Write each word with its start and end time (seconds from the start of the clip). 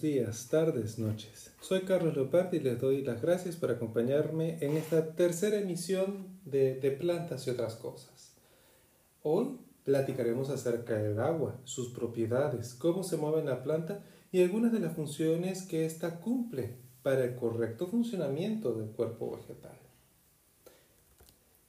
Buenos 0.00 0.14
días, 0.14 0.48
tardes, 0.48 0.98
noches. 1.00 1.50
Soy 1.60 1.80
Carlos 1.80 2.14
Leopardi 2.14 2.58
y 2.58 2.60
les 2.60 2.80
doy 2.80 3.02
las 3.02 3.20
gracias 3.20 3.56
por 3.56 3.72
acompañarme 3.72 4.56
en 4.60 4.76
esta 4.76 5.16
tercera 5.16 5.58
emisión 5.58 6.38
de, 6.44 6.76
de 6.76 6.92
plantas 6.92 7.44
y 7.44 7.50
otras 7.50 7.74
cosas. 7.74 8.36
Hoy 9.24 9.58
platicaremos 9.82 10.50
acerca 10.50 10.94
del 10.94 11.18
agua, 11.18 11.58
sus 11.64 11.88
propiedades, 11.88 12.74
cómo 12.74 13.02
se 13.02 13.16
mueve 13.16 13.42
la 13.42 13.64
planta 13.64 14.04
y 14.30 14.40
algunas 14.40 14.70
de 14.70 14.78
las 14.78 14.94
funciones 14.94 15.62
que 15.62 15.84
ésta 15.84 16.20
cumple 16.20 16.76
para 17.02 17.24
el 17.24 17.34
correcto 17.34 17.88
funcionamiento 17.88 18.74
del 18.74 18.90
cuerpo 18.90 19.36
vegetal. 19.36 19.78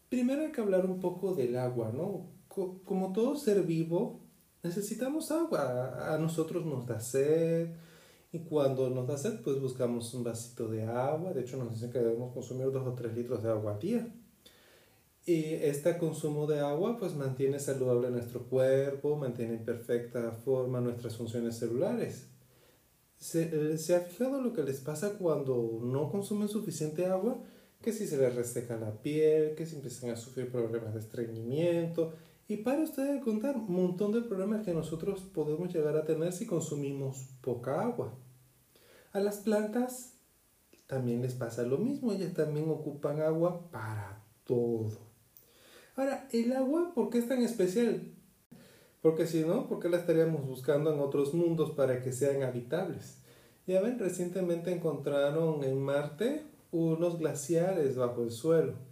Primero 0.08 0.44
hay 0.44 0.52
que 0.52 0.62
hablar 0.62 0.86
un 0.86 1.00
poco 1.00 1.34
del 1.34 1.58
agua, 1.58 1.92
¿no? 1.92 2.28
Como 2.48 3.12
todo 3.12 3.36
ser 3.38 3.64
vivo, 3.64 4.20
necesitamos 4.62 5.32
agua. 5.32 6.14
A 6.14 6.20
nosotros 6.20 6.64
nos 6.64 6.86
da 6.86 7.00
sed 7.00 7.70
y 8.32 8.40
cuando 8.40 8.90
nos 8.90 9.08
da 9.08 9.18
sed, 9.18 9.42
pues 9.44 9.60
buscamos 9.60 10.14
un 10.14 10.24
vasito 10.24 10.68
de 10.68 10.84
agua. 10.84 11.34
De 11.34 11.42
hecho, 11.42 11.58
nos 11.58 11.74
dicen 11.74 11.92
que 11.92 12.00
debemos 12.00 12.34
consumir 12.34 12.72
dos 12.72 12.86
o 12.86 12.94
tres 12.94 13.16
litros 13.16 13.42
de 13.42 13.50
agua 13.50 13.74
al 13.74 13.80
día. 13.80 14.08
Y 15.26 15.54
este 15.54 15.98
consumo 15.98 16.48
de 16.48 16.60
agua 16.60 16.98
pues 16.98 17.16
mantiene 17.16 17.60
saludable 17.60 18.10
nuestro 18.10 18.44
cuerpo, 18.48 19.16
mantiene 19.16 19.56
en 19.56 19.66
perfecta 19.66 20.32
forma 20.32 20.80
nuestras 20.80 21.18
funciones 21.18 21.58
celulares. 21.58 22.28
¿Se, 23.18 23.78
¿Se, 23.78 23.96
ha 23.96 24.02
fijado 24.02 24.42
lo 24.42 24.54
que 24.54 24.64
les 24.64 24.80
pasa 24.80 25.18
cuando 25.18 25.80
no 25.84 26.10
consumen 26.10 26.48
suficiente 26.48 27.06
agua? 27.06 27.44
Que 27.82 27.92
si 27.92 28.08
se 28.08 28.18
les 28.18 28.34
reseca 28.34 28.78
la 28.78 29.02
piel, 29.02 29.56
que 29.56 29.66
si 29.66 29.76
empiezan 29.76 30.12
a 30.12 30.16
sufrir 30.16 30.52
problemas 30.52 30.94
de 30.94 31.02
estreñimiento, 31.02 32.14
y 32.50 32.58
para 32.58 32.82
ustedes 32.82 33.24
contar 33.24 33.56
un 33.56 33.72
montón 33.72 34.12
de 34.12 34.22
problemas 34.22 34.66
que 34.66 34.74
nosotros 34.74 35.22
podemos 35.22 35.72
llegar 35.72 35.96
a 35.96 36.04
tener 36.04 36.34
si 36.34 36.48
consumimos 36.48 37.30
poca 37.42 37.80
agua. 37.80 38.12
A 39.12 39.20
las 39.20 39.38
plantas 39.38 40.16
también 40.88 41.22
les 41.22 41.36
pasa 41.36 41.62
lo 41.62 41.78
mismo, 41.78 42.12
ellas 42.12 42.34
también 42.34 42.68
ocupan 42.68 43.22
agua 43.22 43.70
para 43.70 44.26
todo. 44.46 44.98
Ahora, 45.96 46.28
el 46.32 46.52
agua, 46.54 46.92
¿por 46.96 47.12
qué 47.12 47.20
es 47.20 47.28
tan 47.28 47.44
especial? 47.44 48.16
Porque 49.04 49.28
si 49.28 49.44
no, 49.44 49.70
¿por 49.70 49.80
qué 49.80 49.88
la 49.88 49.98
estaríamos 49.98 50.44
buscando 50.48 50.92
en 50.92 51.00
otros 51.02 51.36
mundos 51.36 51.70
para 51.72 52.02
que 52.02 52.12
sean 52.12 52.42
habitables? 52.42 53.20
Ya 53.68 53.80
ven, 53.80 54.00
recientemente 54.00 54.74
encontraron 54.74 55.64
en 55.64 55.80
Marte 55.80 56.48
unos 56.72 57.20
glaciares 57.20 57.96
bajo 57.96 58.24
el 58.24 58.32
suelo 58.32 58.89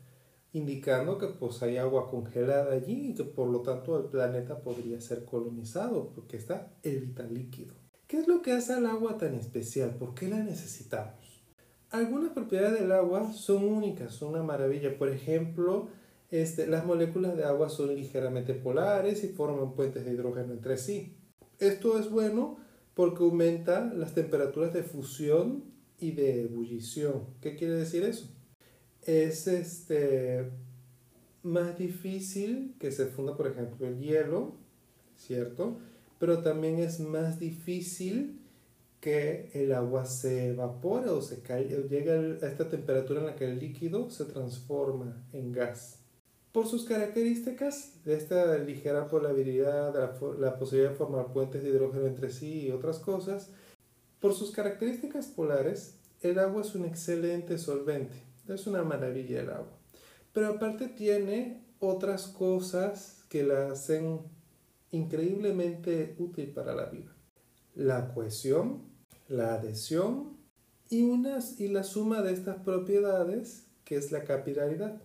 indicando 0.54 1.18
que 1.18 1.28
pues 1.28 1.62
hay 1.62 1.78
agua 1.78 2.10
congelada 2.10 2.74
allí 2.74 3.10
y 3.10 3.14
que 3.14 3.24
por 3.24 3.50
lo 3.50 3.62
tanto 3.62 3.98
el 3.98 4.06
planeta 4.06 4.62
podría 4.62 5.00
ser 5.02 5.26
colonizado 5.26 6.12
porque 6.14 6.38
está 6.38 6.74
el 6.84 7.02
vital 7.02 7.34
líquido. 7.34 7.76
¿Qué 8.08 8.20
es 8.20 8.28
lo 8.28 8.42
que 8.42 8.54
hace 8.54 8.74
al 8.74 8.86
agua 8.86 9.18
tan 9.18 9.36
especial? 9.36 9.96
¿Por 9.96 10.14
qué 10.16 10.30
la 10.30 10.40
necesitamos? 10.40 11.44
Algunas 11.90 12.32
propiedades 12.32 12.80
del 12.80 12.92
agua 12.92 13.34
son 13.34 13.66
únicas, 13.66 14.14
son 14.14 14.30
una 14.30 14.44
maravilla. 14.44 14.98
Por 14.98 15.10
ejemplo, 15.10 15.90
este, 16.32 16.68
las 16.68 16.86
moléculas 16.86 17.36
de 17.36 17.44
agua 17.44 17.70
son 17.70 17.96
ligeramente 17.96 18.54
polares 18.54 19.24
y 19.24 19.30
forman 19.30 19.74
puentes 19.74 20.06
de 20.06 20.14
hidrógeno 20.14 20.54
entre 20.54 20.78
sí. 20.78 21.18
Esto 21.60 21.98
es 22.00 22.10
bueno 22.10 22.58
porque 22.94 23.24
aumenta 23.24 23.86
las 23.94 24.14
temperaturas 24.14 24.74
de 24.74 24.84
fusión 24.84 25.66
y 26.00 26.12
de 26.12 26.44
ebullición. 26.44 27.26
¿Qué 27.42 27.56
quiere 27.56 27.74
decir 27.74 28.04
eso? 28.04 28.30
Es 29.08 29.48
este, 29.48 30.52
más 31.42 31.78
difícil 31.78 32.76
que 32.78 32.92
se 32.92 33.08
funda, 33.08 33.36
por 33.36 33.48
ejemplo, 33.48 33.88
el 33.88 34.00
hielo, 34.00 34.56
¿cierto? 35.16 35.80
Pero 36.20 36.44
también 36.44 36.78
es 36.78 37.00
más 37.00 37.40
difícil 37.40 38.42
que 39.00 39.50
el 39.54 39.72
agua 39.72 40.06
se 40.06 40.50
evapore 40.50 41.10
o 41.10 41.22
se 41.22 41.42
cae, 41.42 41.66
llega 41.90 42.14
a 42.14 42.50
esta 42.50 42.68
temperatura 42.68 43.22
en 43.22 43.28
la 43.28 43.36
que 43.36 43.46
el 43.46 43.60
líquido 43.60 44.10
se 44.10 44.26
transforma 44.26 45.26
en 45.32 45.54
gas. 45.54 46.00
Por 46.52 46.68
sus 46.68 46.84
características 46.84 48.04
de 48.04 48.16
esta 48.16 48.58
ligera 48.58 49.08
polaridad, 49.08 49.94
la 50.40 50.58
posibilidad 50.58 50.92
de 50.92 50.98
formar 50.98 51.32
puentes 51.32 51.64
de 51.64 51.70
hidrógeno 51.70 52.08
entre 52.08 52.30
sí 52.30 52.66
y 52.66 52.72
otras 52.72 53.00
cosas, 53.00 53.52
por 54.20 54.34
sus 54.34 54.52
características 54.52 55.28
polares, 55.28 56.00
el 56.22 56.40
agua 56.40 56.64
es 56.64 56.74
un 56.74 56.86
excelente 56.86 57.60
solvente 57.60 58.27
es 58.54 58.68
una 58.68 58.84
maravilla 58.84 59.42
el 59.42 59.50
agua. 59.50 59.78
Pero 60.34 60.48
aparte 60.48 60.88
tiene 60.88 61.66
otras 61.80 62.28
cosas 62.28 63.24
que 63.30 63.44
la 63.44 63.72
hacen 63.72 64.22
increíblemente 64.92 66.16
útil 66.20 66.52
para 66.52 66.74
la 66.76 66.86
vida. 66.86 67.16
La 67.76 68.14
cohesión, 68.14 68.84
la 69.28 69.56
adhesión 69.56 70.38
y, 70.90 71.04
unas, 71.04 71.60
y 71.60 71.68
la 71.68 71.84
suma 71.84 72.22
de 72.22 72.34
estas 72.34 72.58
propiedades 72.58 73.68
que 73.84 73.96
es 73.96 74.12
la 74.12 74.24
capilaridad. 74.24 75.02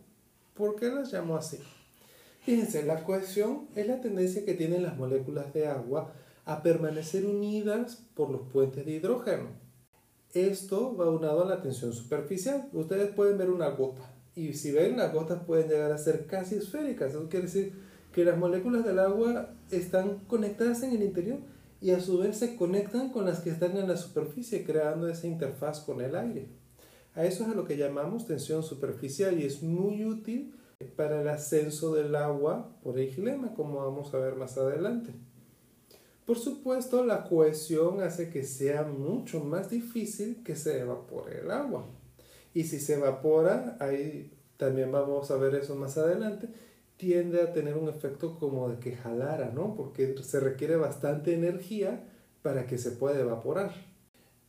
¿Por 0.54 0.76
qué 0.76 0.88
las 0.88 1.12
llamo 1.12 1.36
así? 1.36 1.58
Fíjense, 2.40 2.82
la 2.84 3.04
cohesión 3.04 3.68
es 3.76 3.86
la 3.86 4.00
tendencia 4.00 4.44
que 4.44 4.54
tienen 4.54 4.82
las 4.82 4.96
moléculas 4.96 5.52
de 5.52 5.66
agua 5.66 6.12
a 6.44 6.62
permanecer 6.62 7.24
unidas 7.24 8.04
por 8.14 8.30
los 8.30 8.42
puentes 8.52 8.84
de 8.84 8.92
hidrógeno. 8.92 9.61
Esto 10.34 10.96
va 10.96 11.10
unado 11.10 11.42
a 11.42 11.48
la 11.48 11.60
tensión 11.60 11.92
superficial. 11.92 12.68
Ustedes 12.72 13.10
pueden 13.14 13.36
ver 13.38 13.50
una 13.50 13.68
gota 13.68 14.12
y 14.34 14.54
si 14.54 14.72
ven 14.72 14.96
las 14.96 15.12
gotas 15.12 15.44
pueden 15.44 15.68
llegar 15.68 15.92
a 15.92 15.98
ser 15.98 16.26
casi 16.26 16.54
esféricas. 16.54 17.10
Eso 17.10 17.28
quiere 17.28 17.46
decir 17.46 17.72
que 18.12 18.24
las 18.24 18.38
moléculas 18.38 18.84
del 18.84 18.98
agua 18.98 19.50
están 19.70 20.20
conectadas 20.26 20.82
en 20.82 20.92
el 20.92 21.02
interior 21.02 21.38
y 21.80 21.90
a 21.90 22.00
su 22.00 22.18
vez 22.18 22.38
se 22.38 22.56
conectan 22.56 23.10
con 23.10 23.26
las 23.26 23.40
que 23.40 23.50
están 23.50 23.76
en 23.76 23.88
la 23.88 23.96
superficie 23.96 24.64
creando 24.64 25.08
esa 25.08 25.26
interfaz 25.26 25.80
con 25.80 26.00
el 26.00 26.14
aire. 26.14 26.48
A 27.14 27.24
eso 27.24 27.44
es 27.44 27.50
a 27.50 27.54
lo 27.54 27.64
que 27.64 27.76
llamamos 27.76 28.26
tensión 28.26 28.62
superficial 28.62 29.38
y 29.38 29.44
es 29.44 29.62
muy 29.62 30.04
útil 30.04 30.54
para 30.96 31.20
el 31.20 31.28
ascenso 31.28 31.94
del 31.94 32.14
agua 32.16 32.74
por 32.82 32.98
el 32.98 33.08
gilema 33.08 33.54
como 33.54 33.84
vamos 33.84 34.14
a 34.14 34.18
ver 34.18 34.36
más 34.36 34.56
adelante. 34.56 35.12
Por 36.26 36.38
supuesto, 36.38 37.04
la 37.04 37.24
cohesión 37.24 38.00
hace 38.00 38.30
que 38.30 38.44
sea 38.44 38.84
mucho 38.84 39.40
más 39.40 39.70
difícil 39.70 40.42
que 40.44 40.54
se 40.54 40.80
evapore 40.80 41.40
el 41.40 41.50
agua. 41.50 41.86
Y 42.54 42.64
si 42.64 42.78
se 42.78 42.94
evapora, 42.94 43.76
ahí 43.80 44.32
también 44.56 44.92
vamos 44.92 45.30
a 45.30 45.36
ver 45.36 45.56
eso 45.56 45.74
más 45.74 45.98
adelante, 45.98 46.48
tiende 46.96 47.42
a 47.42 47.52
tener 47.52 47.76
un 47.76 47.88
efecto 47.88 48.38
como 48.38 48.68
de 48.68 48.78
que 48.78 48.94
jalara, 48.94 49.50
¿no? 49.52 49.74
Porque 49.74 50.14
se 50.22 50.38
requiere 50.38 50.76
bastante 50.76 51.34
energía 51.34 52.08
para 52.42 52.66
que 52.66 52.78
se 52.78 52.92
pueda 52.92 53.18
evaporar. 53.18 53.72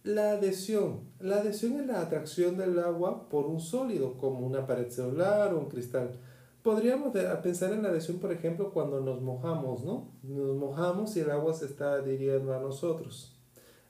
La 0.04 0.34
adhesión. 0.34 1.00
La 1.20 1.38
adhesión 1.38 1.80
es 1.80 1.88
la 1.88 2.02
atracción 2.02 2.58
del 2.58 2.78
agua 2.78 3.30
por 3.30 3.48
un 3.48 3.60
sólido, 3.60 4.18
como 4.18 4.46
una 4.46 4.68
pared 4.68 4.90
celular 4.90 5.54
o 5.54 5.60
un 5.60 5.70
cristal. 5.70 6.20
Podríamos 6.64 7.14
pensar 7.44 7.74
en 7.74 7.84
la 7.84 7.90
adhesión, 7.90 8.20
por 8.20 8.32
ejemplo, 8.32 8.72
cuando 8.72 9.02
nos 9.02 9.22
mojamos, 9.22 9.84
¿no? 9.84 10.14
Nos 10.24 10.56
mojamos 10.56 11.16
y 11.18 11.20
el 11.20 11.30
agua 11.30 11.54
se 11.54 11.66
está 11.66 11.96
adhiriendo 11.96 12.54
a 12.54 12.62
nosotros. 12.62 13.38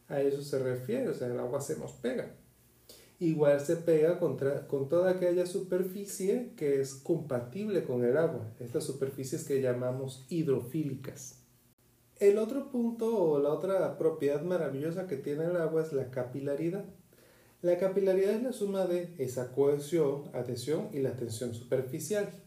A 0.08 0.22
eso 0.22 0.42
se 0.42 0.58
refiere, 0.58 1.10
o 1.10 1.14
sea, 1.14 1.28
el 1.28 1.40
agua 1.40 1.62
se 1.62 1.78
nos 1.78 1.94
pega. 1.94 2.36
Igual 3.20 3.62
se 3.62 3.76
pega 3.76 4.18
contra, 4.18 4.68
con 4.68 4.90
toda 4.90 5.12
aquella 5.12 5.46
superficie 5.46 6.54
que 6.58 6.82
es 6.82 6.96
compatible 6.96 7.84
con 7.84 8.04
el 8.04 8.18
agua, 8.18 8.52
estas 8.60 8.84
superficies 8.84 9.44
que 9.44 9.62
llamamos 9.62 10.26
hidrofílicas. 10.30 11.44
El 12.20 12.40
otro 12.40 12.72
punto 12.72 13.18
o 13.18 13.40
la 13.40 13.50
otra 13.50 13.98
propiedad 14.00 14.42
maravillosa 14.42 15.08
que 15.08 15.18
tiene 15.18 15.46
el 15.46 15.58
agua 15.58 15.84
es 15.84 15.94
la 15.94 16.10
capilaridad. 16.10 16.86
La 17.62 17.78
capilaridad 17.78 18.32
es 18.32 18.44
la 18.44 18.52
suma 18.52 18.88
de 18.88 19.14
esa 19.20 19.52
cohesión, 19.52 20.24
adhesión 20.34 20.90
y 20.92 21.00
la 21.00 21.16
tensión 21.16 21.54
superficial. 21.54 22.43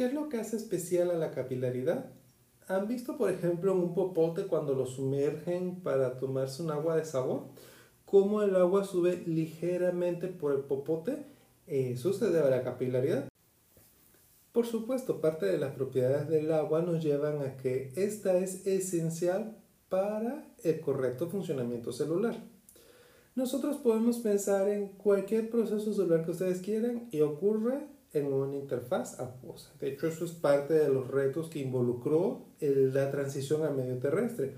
¿Qué 0.00 0.06
es 0.06 0.14
lo 0.14 0.30
que 0.30 0.38
hace 0.38 0.56
especial 0.56 1.10
a 1.10 1.18
la 1.18 1.30
capilaridad? 1.30 2.06
¿Han 2.68 2.88
visto, 2.88 3.18
por 3.18 3.30
ejemplo, 3.30 3.74
un 3.74 3.92
popote 3.92 4.46
cuando 4.46 4.74
lo 4.74 4.86
sumergen 4.86 5.82
para 5.82 6.16
tomarse 6.16 6.62
un 6.62 6.70
agua 6.70 6.96
de 6.96 7.04
sabor? 7.04 7.48
¿Cómo 8.06 8.40
el 8.40 8.56
agua 8.56 8.84
sube 8.84 9.22
ligeramente 9.26 10.28
por 10.28 10.54
el 10.54 10.60
popote? 10.60 11.26
Eso 11.66 12.14
se 12.14 12.30
debe 12.30 12.48
a 12.48 12.50
la 12.50 12.64
capilaridad. 12.64 13.28
Por 14.52 14.64
supuesto, 14.64 15.20
parte 15.20 15.44
de 15.44 15.58
las 15.58 15.74
propiedades 15.74 16.30
del 16.30 16.50
agua 16.50 16.80
nos 16.80 17.04
llevan 17.04 17.42
a 17.42 17.58
que 17.58 17.92
esta 17.94 18.38
es 18.38 18.66
esencial 18.66 19.58
para 19.90 20.50
el 20.64 20.80
correcto 20.80 21.28
funcionamiento 21.28 21.92
celular. 21.92 22.42
Nosotros 23.34 23.76
podemos 23.76 24.16
pensar 24.20 24.66
en 24.70 24.88
cualquier 24.88 25.50
proceso 25.50 25.92
celular 25.92 26.24
que 26.24 26.30
ustedes 26.30 26.62
quieran 26.62 27.06
y 27.10 27.20
ocurre 27.20 27.99
en 28.12 28.32
una 28.32 28.56
interfaz 28.56 29.20
acuosa. 29.20 29.70
De 29.80 29.88
hecho, 29.88 30.08
eso 30.08 30.24
es 30.24 30.32
parte 30.32 30.74
de 30.74 30.88
los 30.88 31.08
retos 31.08 31.48
que 31.48 31.60
involucró 31.60 32.46
la 32.60 33.10
transición 33.10 33.62
al 33.62 33.76
medio 33.76 33.98
terrestre. 33.98 34.56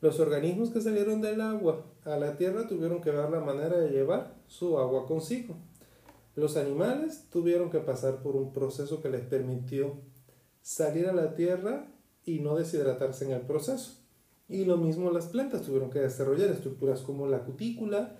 Los 0.00 0.20
organismos 0.20 0.70
que 0.70 0.80
salieron 0.80 1.20
del 1.20 1.40
agua 1.40 1.86
a 2.04 2.16
la 2.16 2.36
tierra 2.36 2.66
tuvieron 2.68 3.00
que 3.00 3.10
ver 3.10 3.30
la 3.30 3.40
manera 3.40 3.78
de 3.78 3.90
llevar 3.90 4.36
su 4.46 4.78
agua 4.78 5.06
consigo. 5.06 5.56
Los 6.36 6.56
animales 6.56 7.26
tuvieron 7.30 7.70
que 7.70 7.80
pasar 7.80 8.22
por 8.22 8.36
un 8.36 8.52
proceso 8.52 9.02
que 9.02 9.08
les 9.08 9.22
permitió 9.22 9.96
salir 10.62 11.08
a 11.08 11.12
la 11.12 11.34
tierra 11.34 11.88
y 12.24 12.40
no 12.40 12.56
deshidratarse 12.56 13.24
en 13.24 13.32
el 13.32 13.40
proceso. 13.40 13.98
Y 14.48 14.64
lo 14.64 14.76
mismo 14.76 15.10
las 15.10 15.26
plantas 15.26 15.62
tuvieron 15.62 15.90
que 15.90 15.98
desarrollar 15.98 16.50
estructuras 16.50 17.00
como 17.00 17.26
la 17.26 17.44
cutícula, 17.44 18.16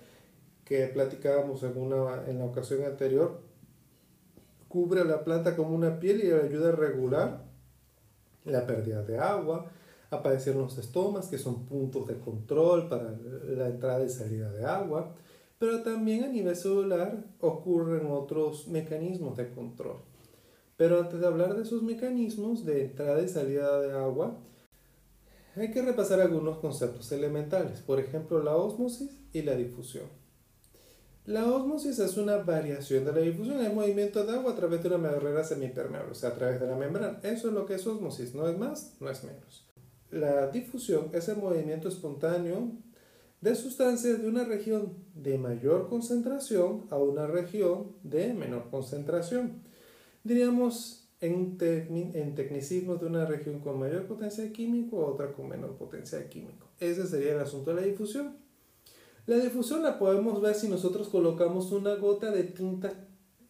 que 0.65 0.87
platicábamos 0.89 1.63
en, 1.63 1.79
una, 1.79 2.29
en 2.29 2.39
la 2.39 2.45
ocasión 2.45 2.85
anterior, 2.85 3.41
cubre 4.69 5.01
a 5.01 5.05
la 5.05 5.25
planta 5.25 5.57
como 5.57 5.75
una 5.75 5.99
piel 5.99 6.25
y 6.25 6.31
ayuda 6.31 6.69
a 6.69 6.77
regular 6.77 7.45
la 8.45 8.67
pérdida 8.67 9.03
de 9.03 9.19
agua. 9.19 9.71
Aparecieron 10.11 10.63
los 10.63 10.79
estomas, 10.79 11.29
que 11.29 11.39
son 11.39 11.67
puntos 11.67 12.07
de 12.07 12.19
control 12.19 12.89
para 12.89 13.11
la 13.11 13.69
entrada 13.69 14.05
y 14.05 14.09
salida 14.09 14.51
de 14.53 14.65
agua. 14.65 15.15
Pero 15.59 15.83
también 15.83 16.25
a 16.25 16.29
nivel 16.29 16.55
celular 16.55 17.25
ocurren 17.41 18.11
otros 18.11 18.69
mecanismos 18.69 19.37
de 19.37 19.51
control. 19.51 19.97
Pero 20.77 21.01
antes 21.01 21.21
de 21.21 21.27
hablar 21.27 21.57
de 21.57 21.63
esos 21.63 21.83
mecanismos 21.83 22.65
de 22.65 22.85
entrada 22.85 23.21
y 23.21 23.29
salida 23.29 23.81
de 23.81 23.93
agua, 23.93 24.39
hay 25.57 25.73
que 25.73 25.83
repasar 25.83 26.21
algunos 26.21 26.59
conceptos 26.59 27.11
elementales, 27.11 27.81
por 27.81 27.99
ejemplo 27.99 28.41
la 28.43 28.57
ósmosis 28.57 29.11
y 29.33 29.43
la 29.43 29.57
difusión. 29.57 30.07
La 31.29 31.45
ósmosis 31.45 31.99
es 31.99 32.17
una 32.17 32.39
variación 32.39 33.05
de 33.05 33.13
la 33.13 33.21
difusión, 33.21 33.63
el 33.63 33.75
movimiento 33.75 34.25
de 34.25 34.33
agua 34.33 34.53
a 34.53 34.57
través 34.57 34.83
de 34.83 34.89
una 34.89 35.11
barrera 35.11 35.45
semipermeable, 35.45 36.13
o 36.13 36.15
sea, 36.15 36.31
a 36.31 36.35
través 36.35 36.59
de 36.59 36.67
la 36.67 36.75
membrana. 36.75 37.21
Eso 37.23 37.49
es 37.49 37.55
lo 37.55 37.67
que 37.67 37.75
es 37.75 37.87
ósmosis, 37.87 38.35
no 38.35 38.49
es 38.49 38.57
más, 38.57 38.97
no 38.99 39.11
es 39.11 39.23
menos. 39.25 39.69
La 40.11 40.47
difusión 40.47 41.11
es 41.13 41.29
el 41.29 41.37
movimiento 41.37 41.89
espontáneo 41.89 42.73
de 43.43 43.55
sustancias 43.55 44.23
de 44.23 44.27
una 44.27 44.45
región 44.45 44.95
de 45.15 45.37
mayor 45.37 45.91
concentración 45.91 46.87
a 46.89 46.97
una 46.97 47.27
región 47.27 47.93
de 48.03 48.33
menor 48.33 48.71
concentración. 48.71 49.61
Diríamos 50.25 51.11
en, 51.21 51.59
en 51.61 52.35
tecnicismos 52.37 53.03
de 53.03 53.07
una 53.07 53.27
región 53.27 53.61
con 53.61 53.79
mayor 53.79 54.07
potencial 54.07 54.51
químico 54.51 55.05
a 55.05 55.11
otra 55.11 55.35
con 55.35 55.47
menor 55.47 55.77
potencial 55.77 56.27
químico. 56.31 56.69
Ese 56.81 57.07
sería 57.07 57.35
el 57.35 57.41
asunto 57.41 57.75
de 57.75 57.83
la 57.83 57.87
difusión. 57.87 58.48
La 59.29 59.37
difusión 59.37 59.83
la 59.83 59.99
podemos 59.99 60.41
ver 60.41 60.55
si 60.55 60.69
nosotros 60.69 61.11
colocamos 61.11 61.71
una 61.71 61.97
gota 61.97 62.31
de 62.31 62.45
tinta 62.45 62.95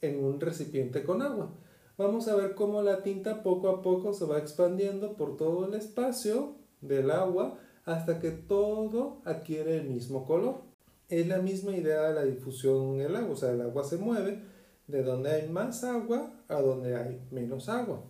en 0.01 0.25
un 0.25 0.41
recipiente 0.41 1.05
con 1.05 1.23
agua. 1.23 1.53
Vamos 1.97 2.27
a 2.27 2.35
ver 2.35 2.57
cómo 2.57 2.83
la 2.83 3.05
tinta 3.05 3.45
poco 3.45 3.69
a 3.69 3.81
poco 3.81 4.13
se 4.13 4.25
va 4.25 4.39
expandiendo 4.39 5.15
por 5.15 5.37
todo 5.37 5.67
el 5.67 5.75
espacio 5.75 6.57
del 6.81 7.13
agua 7.13 7.61
hasta 7.85 8.19
que 8.19 8.33
todo 8.33 9.23
adquiere 9.25 9.77
el 9.77 9.89
mismo 9.89 10.27
color. 10.27 10.63
Es 11.09 11.29
la 11.29 11.39
misma 11.39 11.71
idea 11.71 12.09
de 12.09 12.15
la 12.15 12.25
difusión 12.25 12.95
en 12.95 13.03
el 13.03 13.15
agua, 13.15 13.35
o 13.35 13.37
sea, 13.37 13.53
el 13.53 13.61
agua 13.61 13.85
se 13.85 13.99
mueve 13.99 14.43
de 14.89 15.05
donde 15.05 15.31
hay 15.31 15.49
más 15.49 15.85
agua 15.85 16.33
a 16.49 16.61
donde 16.61 16.97
hay 16.97 17.21
menos 17.31 17.69
agua. 17.69 18.03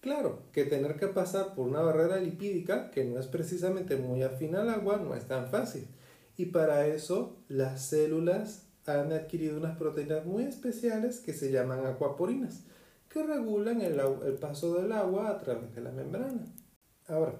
Claro, 0.00 0.40
que 0.50 0.64
tener 0.64 0.96
que 0.96 1.06
pasar 1.06 1.54
por 1.54 1.68
una 1.68 1.80
barrera 1.80 2.16
lipídica 2.16 2.90
que 2.90 3.04
no 3.04 3.20
es 3.20 3.28
precisamente 3.28 3.94
muy 3.94 4.24
afín 4.24 4.56
al 4.56 4.68
agua 4.68 4.96
no 4.96 5.14
es 5.14 5.28
tan 5.28 5.46
fácil. 5.46 5.86
Y 6.36 6.46
para 6.46 6.86
eso 6.86 7.36
las 7.48 7.86
células 7.86 8.66
han 8.86 9.12
adquirido 9.12 9.56
unas 9.56 9.76
proteínas 9.76 10.26
muy 10.26 10.44
especiales 10.44 11.20
que 11.20 11.32
se 11.32 11.50
llaman 11.50 11.86
acuaporinas, 11.86 12.64
que 13.08 13.22
regulan 13.22 13.80
el, 13.80 14.00
el 14.26 14.34
paso 14.34 14.74
del 14.74 14.92
agua 14.92 15.30
a 15.30 15.38
través 15.38 15.74
de 15.74 15.80
la 15.80 15.92
membrana. 15.92 16.44
Ahora, 17.06 17.38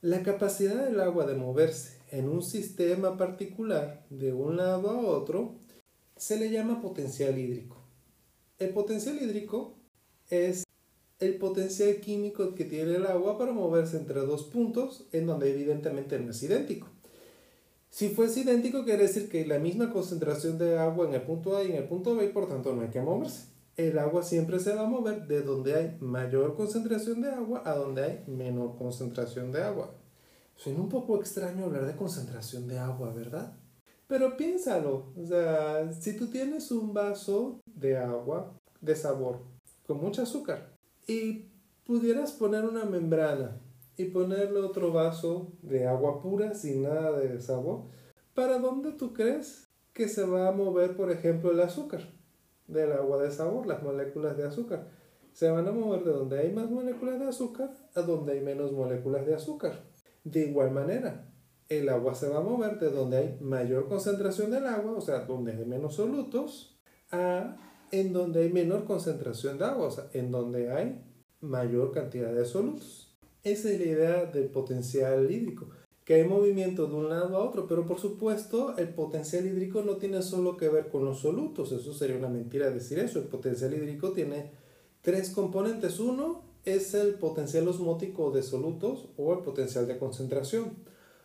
la 0.00 0.22
capacidad 0.22 0.84
del 0.84 1.00
agua 1.00 1.26
de 1.26 1.34
moverse 1.34 1.98
en 2.10 2.28
un 2.28 2.42
sistema 2.42 3.16
particular 3.16 4.04
de 4.10 4.32
un 4.32 4.56
lado 4.56 4.90
a 4.90 5.00
otro 5.00 5.54
se 6.16 6.38
le 6.38 6.50
llama 6.50 6.80
potencial 6.80 7.38
hídrico. 7.38 7.78
El 8.58 8.70
potencial 8.70 9.20
hídrico 9.20 9.76
es 10.28 10.64
el 11.20 11.36
potencial 11.36 11.96
químico 12.00 12.54
que 12.54 12.64
tiene 12.64 12.96
el 12.96 13.06
agua 13.06 13.38
para 13.38 13.52
moverse 13.52 13.96
entre 13.96 14.20
dos 14.20 14.44
puntos 14.44 15.06
en 15.12 15.26
donde 15.26 15.50
evidentemente 15.50 16.18
no 16.18 16.32
es 16.32 16.42
idéntico. 16.42 16.88
Si 17.92 18.08
fuese 18.08 18.40
idéntico 18.40 18.84
quiere 18.84 19.02
decir 19.02 19.28
que 19.28 19.44
la 19.44 19.58
misma 19.58 19.92
concentración 19.92 20.56
de 20.56 20.78
agua 20.78 21.06
en 21.06 21.12
el 21.12 21.20
punto 21.20 21.58
A 21.58 21.62
y 21.62 21.72
en 21.72 21.76
el 21.76 21.84
punto 21.84 22.16
B 22.16 22.26
por 22.28 22.48
tanto 22.48 22.74
no 22.74 22.80
hay 22.80 22.88
que 22.88 23.02
moverse. 23.02 23.48
El 23.76 23.98
agua 23.98 24.22
siempre 24.22 24.58
se 24.60 24.74
va 24.74 24.84
a 24.84 24.88
mover 24.88 25.26
de 25.26 25.42
donde 25.42 25.74
hay 25.74 25.98
mayor 26.00 26.56
concentración 26.56 27.20
de 27.20 27.28
agua 27.28 27.60
a 27.66 27.74
donde 27.74 28.02
hay 28.02 28.24
menor 28.28 28.78
concentración 28.78 29.52
de 29.52 29.62
agua. 29.62 29.94
Suena 30.56 30.80
un 30.80 30.88
poco 30.88 31.20
extraño 31.20 31.66
hablar 31.66 31.84
de 31.84 31.94
concentración 31.94 32.66
de 32.66 32.78
agua, 32.78 33.12
¿verdad? 33.12 33.52
Pero 34.06 34.38
piénsalo, 34.38 35.12
o 35.14 35.26
sea, 35.26 35.92
si 35.92 36.16
tú 36.16 36.28
tienes 36.28 36.70
un 36.70 36.94
vaso 36.94 37.60
de 37.66 37.98
agua 37.98 38.58
de 38.80 38.96
sabor 38.96 39.40
con 39.86 40.00
mucho 40.00 40.22
azúcar 40.22 40.72
y 41.06 41.44
pudieras 41.84 42.32
poner 42.32 42.64
una 42.64 42.86
membrana 42.86 43.60
y 43.96 44.06
ponerle 44.06 44.60
otro 44.60 44.92
vaso 44.92 45.52
de 45.62 45.86
agua 45.86 46.20
pura 46.20 46.54
sin 46.54 46.82
nada 46.82 47.18
de 47.18 47.40
sabor, 47.40 47.84
¿para 48.34 48.58
dónde 48.58 48.92
tú 48.92 49.12
crees 49.12 49.68
que 49.92 50.08
se 50.08 50.24
va 50.24 50.48
a 50.48 50.52
mover, 50.52 50.96
por 50.96 51.10
ejemplo, 51.10 51.50
el 51.50 51.60
azúcar 51.60 52.12
del 52.66 52.92
agua 52.92 53.22
de 53.22 53.30
sabor, 53.30 53.66
las 53.66 53.82
moléculas 53.82 54.36
de 54.36 54.44
azúcar? 54.44 54.88
Se 55.32 55.50
van 55.50 55.66
a 55.66 55.72
mover 55.72 56.04
de 56.04 56.12
donde 56.12 56.38
hay 56.38 56.52
más 56.52 56.70
moléculas 56.70 57.18
de 57.18 57.26
azúcar 57.26 57.70
a 57.94 58.02
donde 58.02 58.32
hay 58.32 58.40
menos 58.40 58.72
moléculas 58.72 59.26
de 59.26 59.34
azúcar. 59.34 59.84
De 60.24 60.46
igual 60.46 60.70
manera, 60.70 61.32
el 61.68 61.88
agua 61.88 62.14
se 62.14 62.28
va 62.28 62.38
a 62.38 62.42
mover 62.42 62.78
de 62.78 62.90
donde 62.90 63.16
hay 63.16 63.38
mayor 63.40 63.88
concentración 63.88 64.50
del 64.50 64.66
agua, 64.66 64.92
o 64.92 65.00
sea, 65.00 65.20
donde 65.20 65.52
hay 65.52 65.64
menos 65.64 65.94
solutos, 65.94 66.78
a 67.10 67.56
en 67.90 68.12
donde 68.12 68.42
hay 68.42 68.52
menor 68.52 68.84
concentración 68.84 69.58
de 69.58 69.66
agua, 69.66 69.86
o 69.86 69.90
sea, 69.90 70.08
en 70.14 70.30
donde 70.30 70.72
hay 70.72 71.04
mayor 71.40 71.92
cantidad 71.92 72.32
de 72.32 72.44
solutos. 72.44 73.11
Esa 73.44 73.70
es 73.70 73.80
la 73.80 73.86
idea 73.86 74.24
del 74.26 74.46
potencial 74.46 75.28
hídrico, 75.28 75.66
que 76.04 76.14
hay 76.14 76.28
movimiento 76.28 76.86
de 76.86 76.94
un 76.94 77.08
lado 77.08 77.36
a 77.36 77.42
otro, 77.42 77.66
pero 77.66 77.84
por 77.86 77.98
supuesto 77.98 78.76
el 78.78 78.90
potencial 78.90 79.46
hídrico 79.46 79.82
no 79.82 79.96
tiene 79.96 80.22
solo 80.22 80.56
que 80.56 80.68
ver 80.68 80.88
con 80.88 81.04
los 81.04 81.20
solutos, 81.20 81.72
eso 81.72 81.92
sería 81.92 82.16
una 82.16 82.28
mentira 82.28 82.70
decir 82.70 83.00
eso, 83.00 83.18
el 83.18 83.26
potencial 83.26 83.74
hídrico 83.74 84.12
tiene 84.12 84.52
tres 85.00 85.30
componentes. 85.30 85.98
Uno 85.98 86.42
es 86.64 86.94
el 86.94 87.14
potencial 87.14 87.66
osmótico 87.66 88.30
de 88.30 88.42
solutos 88.42 89.08
o 89.16 89.32
el 89.32 89.40
potencial 89.40 89.88
de 89.88 89.98
concentración. 89.98 90.76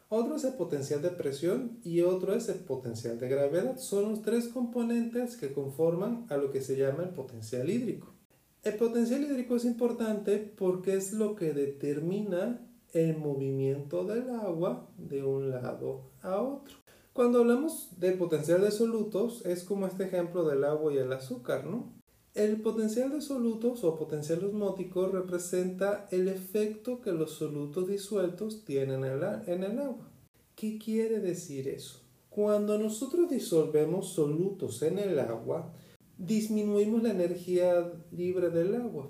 Otro 0.09 0.37
es 0.37 0.43
el 0.43 0.53
potencial 0.53 1.01
de 1.01 1.09
presión 1.09 1.79
y 1.83 2.01
otro 2.01 2.33
es 2.33 2.49
el 2.49 2.59
potencial 2.59 3.19
de 3.19 3.29
gravedad. 3.29 3.77
Son 3.77 4.09
los 4.09 4.21
tres 4.23 4.47
componentes 4.47 5.37
que 5.37 5.53
conforman 5.53 6.25
a 6.29 6.37
lo 6.37 6.49
que 6.49 6.61
se 6.61 6.77
llama 6.77 7.03
el 7.03 7.09
potencial 7.09 7.69
hídrico. 7.69 8.16
El 8.63 8.75
potencial 8.75 9.23
hídrico 9.23 9.55
es 9.55 9.65
importante 9.65 10.37
porque 10.37 10.95
es 10.95 11.13
lo 11.13 11.35
que 11.35 11.53
determina 11.53 12.61
el 12.91 13.17
movimiento 13.17 14.03
del 14.05 14.29
agua 14.29 14.89
de 14.97 15.23
un 15.23 15.51
lado 15.51 16.11
a 16.21 16.41
otro. 16.41 16.75
Cuando 17.13 17.39
hablamos 17.39 17.89
del 17.99 18.17
potencial 18.17 18.61
de 18.61 18.71
solutos 18.71 19.45
es 19.45 19.63
como 19.63 19.87
este 19.87 20.03
ejemplo 20.03 20.47
del 20.47 20.63
agua 20.63 20.93
y 20.93 20.97
el 20.97 21.11
azúcar, 21.13 21.65
¿no? 21.65 21.93
El 22.35 22.61
potencial 22.61 23.11
de 23.11 23.21
solutos 23.21 23.83
o 23.83 23.97
potencial 23.97 24.43
osmótico 24.45 25.07
representa 25.07 26.07
el 26.11 26.27
efecto 26.27 27.01
que 27.01 27.11
los 27.11 27.31
solutos 27.31 27.87
disueltos 27.87 28.63
tienen 28.63 29.03
en 29.03 29.63
el 29.63 29.79
agua. 29.79 30.11
¿Qué 30.55 30.77
quiere 30.77 31.19
decir 31.19 31.67
eso? 31.67 32.01
Cuando 32.29 32.77
nosotros 32.77 33.29
disolvemos 33.29 34.09
solutos 34.09 34.83
en 34.83 34.99
el 34.99 35.17
agua, 35.17 35.73
disminuimos 36.17 37.03
la 37.03 37.11
energía 37.11 37.91
libre 38.11 38.49
del 38.49 38.75
agua. 38.75 39.09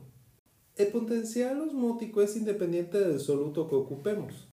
El 0.75 0.87
potencial 0.87 1.61
osmótico 1.61 2.21
es 2.21 2.35
independiente 2.35 2.99
del 2.99 3.19
soluto 3.19 3.67
que 3.67 3.75
ocupemos. 3.75 4.47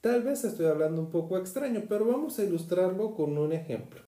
Tal 0.00 0.22
vez 0.22 0.44
estoy 0.44 0.66
hablando 0.66 1.00
un 1.00 1.10
poco 1.10 1.38
extraño, 1.38 1.84
pero 1.88 2.04
vamos 2.04 2.38
a 2.38 2.44
ilustrarlo 2.44 3.14
con 3.14 3.38
un 3.38 3.52
ejemplo. 3.52 4.02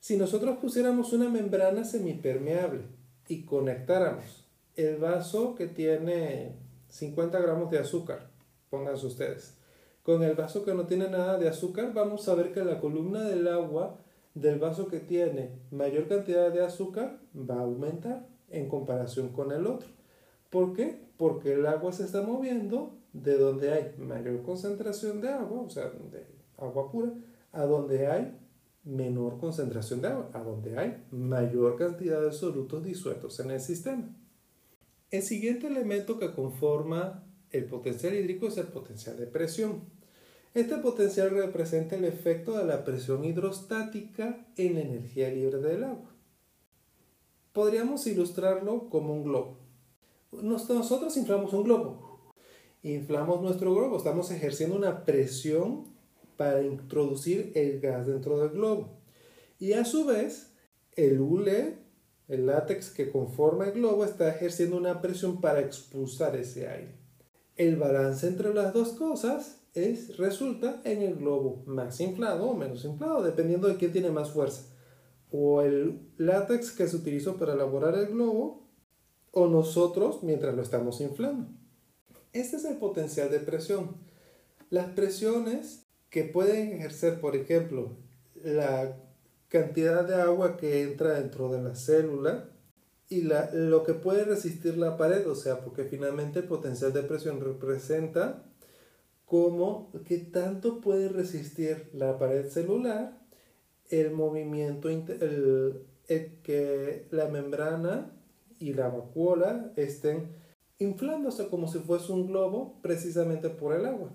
Si 0.00 0.16
nosotros 0.16 0.58
pusiéramos 0.58 1.12
una 1.12 1.28
membrana 1.28 1.84
semipermeable 1.84 2.82
y 3.28 3.44
conectáramos 3.44 4.48
el 4.76 4.96
vaso 4.96 5.54
que 5.54 5.66
tiene 5.66 6.56
50 6.88 7.40
gramos 7.40 7.70
de 7.70 7.78
azúcar, 7.78 8.30
pónganse 8.70 9.06
ustedes, 9.06 9.54
con 10.02 10.22
el 10.22 10.34
vaso 10.34 10.64
que 10.64 10.72
no 10.72 10.86
tiene 10.86 11.08
nada 11.08 11.36
de 11.36 11.48
azúcar, 11.48 11.92
vamos 11.92 12.28
a 12.28 12.34
ver 12.34 12.52
que 12.52 12.64
la 12.64 12.80
columna 12.80 13.24
del 13.24 13.48
agua 13.48 13.98
del 14.40 14.58
vaso 14.58 14.88
que 14.88 15.00
tiene 15.00 15.50
mayor 15.70 16.08
cantidad 16.08 16.52
de 16.52 16.64
azúcar 16.64 17.20
va 17.34 17.56
a 17.56 17.62
aumentar 17.62 18.28
en 18.50 18.68
comparación 18.68 19.30
con 19.30 19.52
el 19.52 19.66
otro. 19.66 19.88
¿Por 20.50 20.72
qué? 20.74 21.08
Porque 21.16 21.54
el 21.54 21.66
agua 21.66 21.92
se 21.92 22.04
está 22.04 22.22
moviendo 22.22 22.98
de 23.12 23.36
donde 23.36 23.72
hay 23.72 23.94
mayor 23.98 24.42
concentración 24.42 25.20
de 25.20 25.28
agua, 25.30 25.62
o 25.62 25.70
sea, 25.70 25.90
de 25.90 26.26
agua 26.56 26.90
pura, 26.90 27.12
a 27.52 27.64
donde 27.64 28.06
hay 28.06 28.38
menor 28.84 29.38
concentración 29.38 30.00
de 30.00 30.08
agua, 30.08 30.30
a 30.32 30.42
donde 30.42 30.78
hay 30.78 31.04
mayor 31.10 31.76
cantidad 31.76 32.22
de 32.22 32.32
solutos 32.32 32.84
disueltos 32.84 33.38
en 33.40 33.50
el 33.50 33.60
sistema. 33.60 34.14
El 35.10 35.22
siguiente 35.22 35.66
elemento 35.66 36.18
que 36.18 36.32
conforma 36.32 37.24
el 37.50 37.64
potencial 37.64 38.14
hídrico 38.14 38.48
es 38.48 38.58
el 38.58 38.68
potencial 38.68 39.16
de 39.16 39.26
presión. 39.26 39.97
Este 40.54 40.76
potencial 40.78 41.30
representa 41.30 41.96
el 41.96 42.04
efecto 42.04 42.56
de 42.56 42.64
la 42.64 42.84
presión 42.84 43.24
hidrostática 43.24 44.46
en 44.56 44.74
la 44.74 44.80
energía 44.80 45.30
libre 45.30 45.58
del 45.58 45.84
agua. 45.84 46.14
Podríamos 47.52 48.06
ilustrarlo 48.06 48.88
como 48.88 49.14
un 49.14 49.24
globo. 49.24 49.58
Nosotros 50.32 51.16
inflamos 51.16 51.52
un 51.52 51.64
globo 51.64 52.08
Inflamos 52.82 53.42
nuestro 53.42 53.74
globo, 53.74 53.96
estamos 53.96 54.30
ejerciendo 54.30 54.76
una 54.76 55.04
presión 55.04 55.84
para 56.36 56.62
introducir 56.62 57.50
el 57.56 57.80
gas 57.80 58.06
dentro 58.06 58.38
del 58.38 58.50
globo. 58.50 59.00
Y 59.58 59.72
a 59.72 59.84
su 59.84 60.04
vez, 60.04 60.52
el 60.94 61.20
hule, 61.20 61.78
el 62.28 62.46
látex 62.46 62.90
que 62.90 63.10
conforma 63.10 63.66
el 63.66 63.72
globo, 63.72 64.04
está 64.04 64.28
ejerciendo 64.28 64.76
una 64.76 65.02
presión 65.02 65.40
para 65.40 65.60
expulsar 65.60 66.36
ese 66.36 66.68
aire. 66.68 66.94
El 67.56 67.76
balance 67.76 68.28
entre 68.28 68.54
las 68.54 68.72
dos 68.72 68.90
cosas 68.90 69.57
es, 69.74 70.16
resulta 70.16 70.80
en 70.84 71.02
el 71.02 71.16
globo 71.16 71.62
más 71.66 72.00
inflado 72.00 72.50
o 72.50 72.56
menos 72.56 72.84
inflado, 72.84 73.22
dependiendo 73.22 73.68
de 73.68 73.76
quién 73.76 73.92
tiene 73.92 74.10
más 74.10 74.30
fuerza. 74.30 74.62
O 75.30 75.62
el 75.62 76.00
látex 76.16 76.72
que 76.72 76.88
se 76.88 76.96
utilizó 76.96 77.36
para 77.36 77.52
elaborar 77.52 77.94
el 77.96 78.08
globo, 78.08 78.66
o 79.30 79.46
nosotros 79.46 80.22
mientras 80.22 80.54
lo 80.54 80.62
estamos 80.62 81.00
inflando. 81.00 81.48
Este 82.32 82.56
es 82.56 82.64
el 82.64 82.76
potencial 82.76 83.30
de 83.30 83.40
presión. 83.40 83.96
Las 84.70 84.90
presiones 84.90 85.86
que 86.10 86.24
pueden 86.24 86.72
ejercer, 86.72 87.20
por 87.20 87.36
ejemplo, 87.36 87.96
la 88.34 88.96
cantidad 89.48 90.06
de 90.06 90.14
agua 90.14 90.56
que 90.56 90.82
entra 90.82 91.20
dentro 91.20 91.50
de 91.50 91.62
la 91.62 91.74
célula 91.74 92.50
y 93.08 93.22
la, 93.22 93.50
lo 93.52 93.84
que 93.84 93.94
puede 93.94 94.24
resistir 94.24 94.76
la 94.76 94.96
pared, 94.96 95.26
o 95.28 95.34
sea, 95.34 95.60
porque 95.60 95.84
finalmente 95.84 96.40
el 96.40 96.44
potencial 96.46 96.92
de 96.92 97.02
presión 97.02 97.40
representa 97.40 98.44
cómo, 99.28 99.92
qué 100.06 100.18
tanto 100.18 100.80
puede 100.80 101.08
resistir 101.08 101.90
la 101.92 102.18
pared 102.18 102.48
celular 102.48 103.18
el 103.90 104.10
movimiento, 104.10 104.88
el, 104.88 105.84
que 106.42 107.06
la 107.10 107.28
membrana 107.28 108.10
y 108.58 108.72
la 108.72 108.88
vacuola 108.88 109.72
estén 109.76 110.28
inflándose 110.78 111.48
como 111.48 111.68
si 111.68 111.78
fuese 111.80 112.12
un 112.12 112.26
globo 112.26 112.78
precisamente 112.82 113.50
por 113.50 113.74
el 113.74 113.86
agua. 113.86 114.12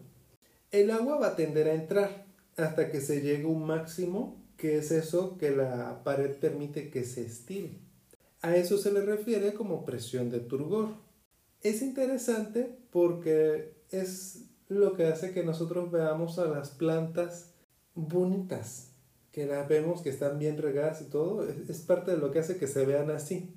El 0.72 0.89
agua 0.91 1.20
va 1.20 1.27
a 1.27 1.36
tender 1.36 1.67
a 1.67 1.74
entrar 1.74 2.25
hasta 2.58 2.89
que 2.89 3.01
se 3.01 3.22
llegue 3.22 3.46
un 3.46 3.65
máximo, 3.65 4.41
que 4.58 4.77
es 4.77 4.91
eso 4.91 5.38
que 5.38 5.51
la 5.51 6.03
pared 6.03 6.36
permite 6.38 6.89
que 6.89 7.03
se 7.03 7.25
estire. 7.25 7.79
A 8.41 8.55
eso 8.55 8.77
se 8.77 8.91
le 8.91 9.01
refiere 9.01 9.53
como 9.53 9.86
presión 9.86 10.29
de 10.29 10.39
turgor. 10.39 10.89
Es 11.62 11.82
interesante 11.82 12.75
porque 12.91 13.74
es 13.91 14.46
lo 14.67 14.93
que 14.93 15.08
hace 15.08 15.34
que 15.34 15.43
nosotros 15.43 15.91
veamos 15.91 16.39
a 16.39 16.46
las 16.46 16.72
plantas 16.72 17.53
bonitas, 17.96 18.93
que 19.32 19.46
las 19.46 19.67
vemos 19.67 20.01
que 20.01 20.10
están 20.10 20.39
bien 20.39 20.58
regadas 20.58 21.01
y 21.01 21.05
todo, 21.05 21.48
es 21.48 21.82
parte 21.82 22.12
de 22.12 22.17
lo 22.17 22.32
que 22.32 22.39
hace 22.39 22.58
que 22.58 22.67
se 22.67 22.86
vean 22.86 23.12
así. 23.12 23.55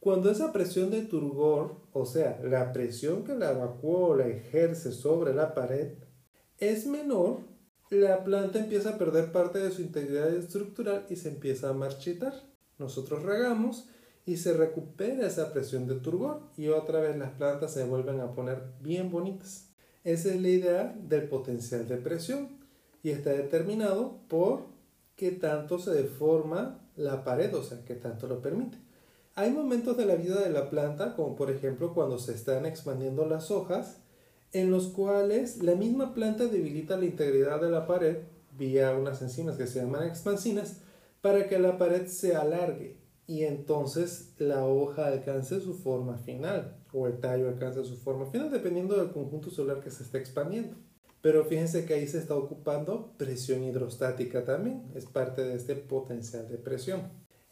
Cuando 0.00 0.30
esa 0.30 0.50
presión 0.50 0.90
de 0.90 1.02
turgor, 1.02 1.76
o 1.92 2.06
sea, 2.06 2.40
la 2.42 2.72
presión 2.72 3.22
que 3.22 3.34
la 3.34 3.52
vacuola 3.52 4.26
ejerce 4.26 4.92
sobre 4.92 5.34
la 5.34 5.54
pared, 5.54 5.98
es 6.58 6.86
menor, 6.86 7.40
la 7.90 8.24
planta 8.24 8.60
empieza 8.60 8.90
a 8.90 8.98
perder 8.98 9.30
parte 9.30 9.58
de 9.58 9.70
su 9.70 9.82
integridad 9.82 10.32
estructural 10.32 11.06
y 11.10 11.16
se 11.16 11.28
empieza 11.28 11.68
a 11.68 11.74
marchitar. 11.74 12.32
Nosotros 12.78 13.22
regamos 13.24 13.88
y 14.24 14.36
se 14.36 14.54
recupera 14.54 15.26
esa 15.26 15.52
presión 15.52 15.86
de 15.86 15.96
turgor 15.96 16.50
y 16.56 16.68
otra 16.68 17.00
vez 17.00 17.16
las 17.16 17.32
plantas 17.32 17.74
se 17.74 17.84
vuelven 17.84 18.20
a 18.20 18.32
poner 18.32 18.62
bien 18.80 19.10
bonitas. 19.10 19.69
Esa 20.04 20.30
es 20.30 20.40
la 20.40 20.48
idea 20.48 20.96
del 20.98 21.28
potencial 21.28 21.86
de 21.86 21.96
presión 21.96 22.48
y 23.02 23.10
está 23.10 23.30
determinado 23.30 24.20
por 24.28 24.66
qué 25.14 25.30
tanto 25.30 25.78
se 25.78 25.90
deforma 25.90 26.80
la 26.96 27.22
pared, 27.22 27.54
o 27.54 27.62
sea, 27.62 27.84
qué 27.84 27.94
tanto 27.94 28.26
lo 28.26 28.40
permite. 28.40 28.78
Hay 29.34 29.50
momentos 29.50 29.96
de 29.98 30.06
la 30.06 30.16
vida 30.16 30.40
de 30.40 30.50
la 30.50 30.70
planta, 30.70 31.14
como 31.14 31.36
por 31.36 31.50
ejemplo 31.50 31.92
cuando 31.92 32.18
se 32.18 32.32
están 32.32 32.64
expandiendo 32.64 33.26
las 33.26 33.50
hojas, 33.50 33.98
en 34.52 34.70
los 34.70 34.88
cuales 34.88 35.62
la 35.62 35.74
misma 35.74 36.14
planta 36.14 36.46
debilita 36.46 36.96
la 36.96 37.04
integridad 37.04 37.60
de 37.60 37.70
la 37.70 37.86
pared 37.86 38.18
vía 38.56 38.92
unas 38.92 39.22
enzimas 39.22 39.56
que 39.56 39.66
se 39.66 39.80
llaman 39.80 40.08
expansinas 40.08 40.78
para 41.20 41.46
que 41.46 41.58
la 41.58 41.78
pared 41.78 42.06
se 42.06 42.34
alargue 42.34 42.96
y 43.26 43.44
entonces 43.44 44.32
la 44.38 44.64
hoja 44.64 45.06
alcance 45.06 45.60
su 45.60 45.74
forma 45.74 46.16
final 46.16 46.79
o 46.92 47.06
el 47.06 47.18
tallo 47.20 47.48
alcance 47.48 47.84
su 47.84 47.96
forma 47.96 48.26
final 48.26 48.50
dependiendo 48.50 48.96
del 48.96 49.12
conjunto 49.12 49.50
celular 49.50 49.80
que 49.80 49.90
se 49.90 50.02
está 50.02 50.18
expandiendo. 50.18 50.76
Pero 51.22 51.44
fíjense 51.44 51.84
que 51.84 51.94
ahí 51.94 52.08
se 52.08 52.18
está 52.18 52.34
ocupando 52.34 53.12
presión 53.18 53.62
hidrostática 53.62 54.44
también, 54.44 54.90
es 54.94 55.04
parte 55.04 55.42
de 55.42 55.54
este 55.54 55.76
potencial 55.76 56.48
de 56.48 56.56
presión. 56.56 57.02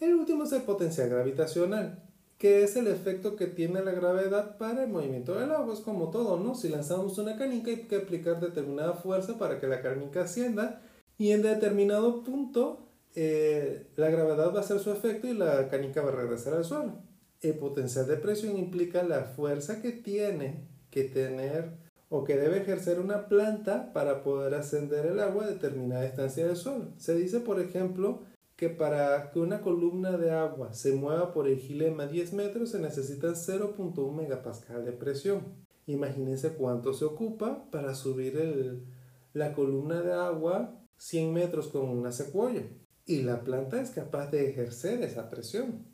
El 0.00 0.14
último 0.14 0.44
es 0.44 0.52
el 0.52 0.62
potencial 0.62 1.10
gravitacional, 1.10 2.02
que 2.38 2.62
es 2.62 2.76
el 2.76 2.86
efecto 2.86 3.36
que 3.36 3.46
tiene 3.46 3.82
la 3.82 3.92
gravedad 3.92 4.56
para 4.56 4.84
el 4.84 4.90
movimiento 4.90 5.34
del 5.34 5.50
agua. 5.50 5.74
Es 5.74 5.80
como 5.80 6.10
todo, 6.10 6.38
¿no? 6.38 6.54
Si 6.54 6.68
lanzamos 6.68 7.18
una 7.18 7.36
canica 7.36 7.70
hay 7.70 7.82
que 7.82 7.96
aplicar 7.96 8.40
determinada 8.40 8.94
fuerza 8.94 9.38
para 9.38 9.60
que 9.60 9.66
la 9.66 9.82
canica 9.82 10.22
ascienda 10.22 10.80
y 11.18 11.32
en 11.32 11.42
determinado 11.42 12.22
punto 12.22 12.88
eh, 13.14 13.88
la 13.96 14.08
gravedad 14.08 14.54
va 14.54 14.58
a 14.58 14.62
hacer 14.62 14.78
su 14.78 14.92
efecto 14.92 15.26
y 15.26 15.34
la 15.34 15.68
canica 15.68 16.00
va 16.00 16.10
a 16.10 16.14
regresar 16.14 16.54
al 16.54 16.64
suelo. 16.64 17.07
El 17.40 17.58
potencial 17.58 18.06
de 18.06 18.16
presión 18.16 18.56
implica 18.56 19.02
la 19.02 19.22
fuerza 19.24 19.80
que 19.80 19.92
tiene 19.92 20.66
que 20.90 21.04
tener 21.04 21.76
o 22.08 22.24
que 22.24 22.36
debe 22.36 22.58
ejercer 22.58 22.98
una 22.98 23.28
planta 23.28 23.92
para 23.92 24.22
poder 24.22 24.54
ascender 24.54 25.06
el 25.06 25.20
agua 25.20 25.44
a 25.44 25.48
determinada 25.48 26.02
distancia 26.02 26.46
del 26.46 26.56
suelo. 26.56 26.92
Se 26.96 27.14
dice, 27.14 27.40
por 27.40 27.60
ejemplo, 27.60 28.22
que 28.56 28.68
para 28.68 29.30
que 29.30 29.38
una 29.38 29.60
columna 29.60 30.16
de 30.16 30.32
agua 30.32 30.72
se 30.72 30.92
mueva 30.92 31.32
por 31.32 31.46
el 31.46 31.58
gilema 31.58 32.06
10 32.06 32.32
metros 32.32 32.70
se 32.70 32.80
necesita 32.80 33.28
0.1 33.28 34.12
megapascal 34.12 34.84
de 34.84 34.92
presión. 34.92 35.54
Imagínense 35.86 36.54
cuánto 36.54 36.92
se 36.92 37.04
ocupa 37.04 37.70
para 37.70 37.94
subir 37.94 38.84
la 39.32 39.52
columna 39.52 40.02
de 40.02 40.12
agua 40.12 40.76
100 40.96 41.32
metros 41.32 41.68
con 41.68 41.88
una 41.88 42.10
secuoya. 42.10 42.62
Y 43.06 43.22
la 43.22 43.44
planta 43.44 43.80
es 43.80 43.90
capaz 43.90 44.30
de 44.30 44.50
ejercer 44.50 45.02
esa 45.02 45.30
presión. 45.30 45.86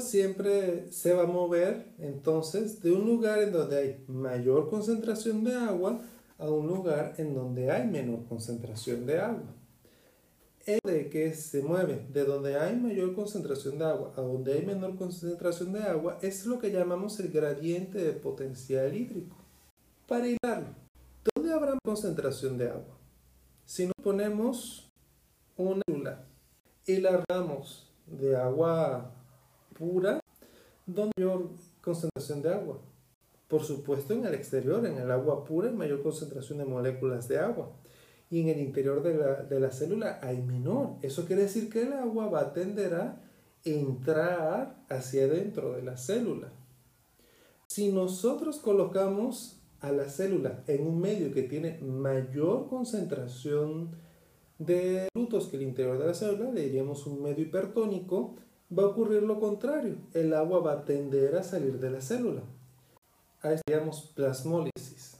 Siempre 0.00 0.90
se 0.90 1.12
va 1.12 1.24
a 1.24 1.26
mover 1.26 1.92
entonces 1.98 2.80
de 2.80 2.92
un 2.92 3.04
lugar 3.04 3.42
en 3.42 3.52
donde 3.52 3.78
hay 3.78 4.04
mayor 4.08 4.70
concentración 4.70 5.44
de 5.44 5.54
agua 5.54 6.00
a 6.38 6.48
un 6.48 6.66
lugar 6.66 7.14
en 7.18 7.34
donde 7.34 7.70
hay 7.70 7.86
menor 7.86 8.24
concentración 8.26 9.04
de 9.04 9.20
agua 9.20 9.54
de 10.84 11.10
que 11.10 11.34
se 11.34 11.60
mueve 11.60 12.06
de 12.10 12.24
donde 12.24 12.58
hay 12.58 12.76
mayor 12.76 13.14
concentración 13.14 13.78
de 13.78 13.84
agua 13.84 14.12
a 14.16 14.20
donde 14.20 14.54
hay 14.54 14.64
menor 14.64 14.96
concentración 14.96 15.72
de 15.72 15.82
agua 15.82 16.18
es 16.22 16.46
lo 16.46 16.58
que 16.58 16.70
llamamos 16.70 17.18
el 17.20 17.30
gradiente 17.30 17.98
de 17.98 18.12
potencial 18.12 18.94
hídrico. 18.94 19.36
Para 20.06 20.26
hilarlo, 20.26 20.74
¿dónde 21.34 21.52
habrá 21.52 21.76
concentración 21.84 22.56
de 22.58 22.70
agua? 22.70 22.96
Si 23.64 23.86
nos 23.86 23.94
ponemos 24.02 24.90
una 25.56 25.82
célula 25.86 26.24
y 26.86 26.96
la 26.98 27.24
damos 27.28 27.92
de 28.06 28.36
agua 28.36 29.21
pura, 29.82 30.20
¿dónde 30.86 31.12
hay 31.16 31.24
mayor 31.24 31.48
concentración 31.80 32.40
de 32.40 32.54
agua? 32.54 32.78
Por 33.48 33.64
supuesto 33.64 34.14
en 34.14 34.24
el 34.24 34.34
exterior, 34.34 34.86
en 34.86 34.96
el 34.96 35.10
agua 35.10 35.44
pura 35.44 35.68
hay 35.68 35.74
mayor 35.74 36.02
concentración 36.02 36.58
de 36.58 36.64
moléculas 36.64 37.26
de 37.26 37.40
agua 37.40 37.72
y 38.30 38.40
en 38.40 38.48
el 38.48 38.60
interior 38.60 39.02
de 39.02 39.14
la, 39.14 39.42
de 39.42 39.58
la 39.58 39.72
célula 39.72 40.20
hay 40.22 40.40
menor. 40.40 40.98
Eso 41.02 41.26
quiere 41.26 41.42
decir 41.42 41.68
que 41.68 41.82
el 41.82 41.92
agua 41.94 42.28
va 42.28 42.40
a 42.40 42.52
tender 42.52 42.94
a 42.94 43.20
entrar 43.64 44.76
hacia 44.88 45.26
dentro 45.26 45.72
de 45.72 45.82
la 45.82 45.96
célula. 45.96 46.52
Si 47.66 47.90
nosotros 47.90 48.58
colocamos 48.58 49.60
a 49.80 49.90
la 49.90 50.08
célula 50.08 50.62
en 50.68 50.86
un 50.86 51.00
medio 51.00 51.32
que 51.34 51.42
tiene 51.42 51.78
mayor 51.78 52.68
concentración 52.68 53.90
de 54.58 55.08
frutos 55.12 55.48
que 55.48 55.56
el 55.56 55.62
interior 55.62 55.98
de 55.98 56.06
la 56.06 56.14
célula, 56.14 56.52
le 56.52 56.62
diríamos 56.62 57.06
un 57.06 57.20
medio 57.20 57.44
hipertónico, 57.44 58.36
va 58.76 58.84
a 58.84 58.86
ocurrir 58.86 59.22
lo 59.22 59.38
contrario. 59.40 59.96
El 60.14 60.34
agua 60.34 60.60
va 60.60 60.72
a 60.72 60.84
tender 60.84 61.36
a 61.36 61.42
salir 61.42 61.78
de 61.78 61.90
la 61.90 62.00
célula. 62.00 62.42
A 63.42 63.52
eso 63.52 63.62
llamamos 63.68 64.12
plasmólisis. 64.14 65.16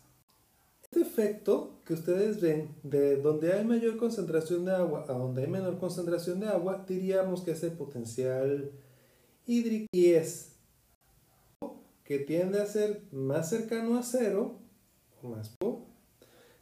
Este 0.83 1.01
efecto 1.01 1.71
que 1.85 1.95
ustedes 1.95 2.41
ven 2.41 2.75
de 2.83 3.17
donde 3.17 3.53
hay 3.53 3.65
mayor 3.65 3.97
concentración 3.97 4.65
de 4.65 4.73
agua 4.73 5.05
a 5.09 5.13
donde 5.13 5.43
hay 5.43 5.49
menor 5.49 5.79
concentración 5.79 6.39
de 6.41 6.49
agua, 6.49 6.85
diríamos 6.87 7.43
que 7.43 7.53
es 7.53 7.63
el 7.63 7.73
potencial 7.73 8.71
hídrico 9.47 9.87
y 9.93 10.13
es 10.13 10.53
que 12.05 12.19
tiende 12.19 12.61
a 12.61 12.67
ser 12.67 13.03
más 13.11 13.49
cercano 13.49 13.99
a 13.99 14.03
cero 14.03 14.59
o 15.23 15.29
más 15.29 15.55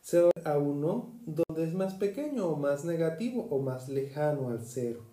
se 0.00 0.22
va 0.22 0.30
a 0.44 0.58
uno 0.58 1.12
donde 1.26 1.64
es 1.64 1.74
más 1.74 1.94
pequeño 1.94 2.46
o 2.48 2.56
más 2.56 2.84
negativo 2.84 3.46
o 3.50 3.60
más 3.60 3.88
lejano 3.88 4.48
al 4.48 4.64
cero. 4.64 5.09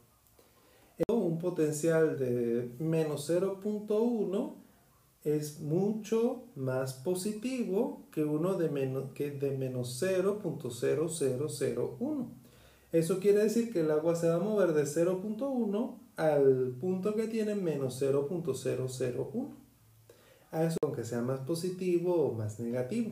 Un 1.08 1.38
potencial 1.38 2.18
de 2.18 2.72
menos 2.80 3.30
0.1 3.30 4.56
es 5.24 5.60
mucho 5.60 6.46
más 6.56 6.94
positivo 6.94 8.08
que 8.12 8.24
uno 8.24 8.56
de 8.56 8.70
menos, 8.70 9.12
que 9.14 9.30
de 9.32 9.58
menos 9.58 10.02
0.0001. 10.02 12.28
Eso 12.92 13.20
quiere 13.20 13.44
decir 13.44 13.72
que 13.72 13.82
el 13.82 13.92
agua 13.92 14.16
se 14.16 14.30
va 14.30 14.36
a 14.36 14.40
mover 14.40 14.74
de 14.74 14.84
0.1 14.84 16.00
al 16.16 16.76
punto 16.80 17.14
que 17.14 17.28
tiene 17.28 17.56
menos 17.56 18.02
0.001. 18.02 19.56
a 20.52 20.64
eso 20.64 20.78
aunque 20.82 21.04
sea 21.04 21.22
más 21.22 21.42
positivo 21.42 22.16
o 22.16 22.34
más 22.34 22.60
negativo. 22.60 23.12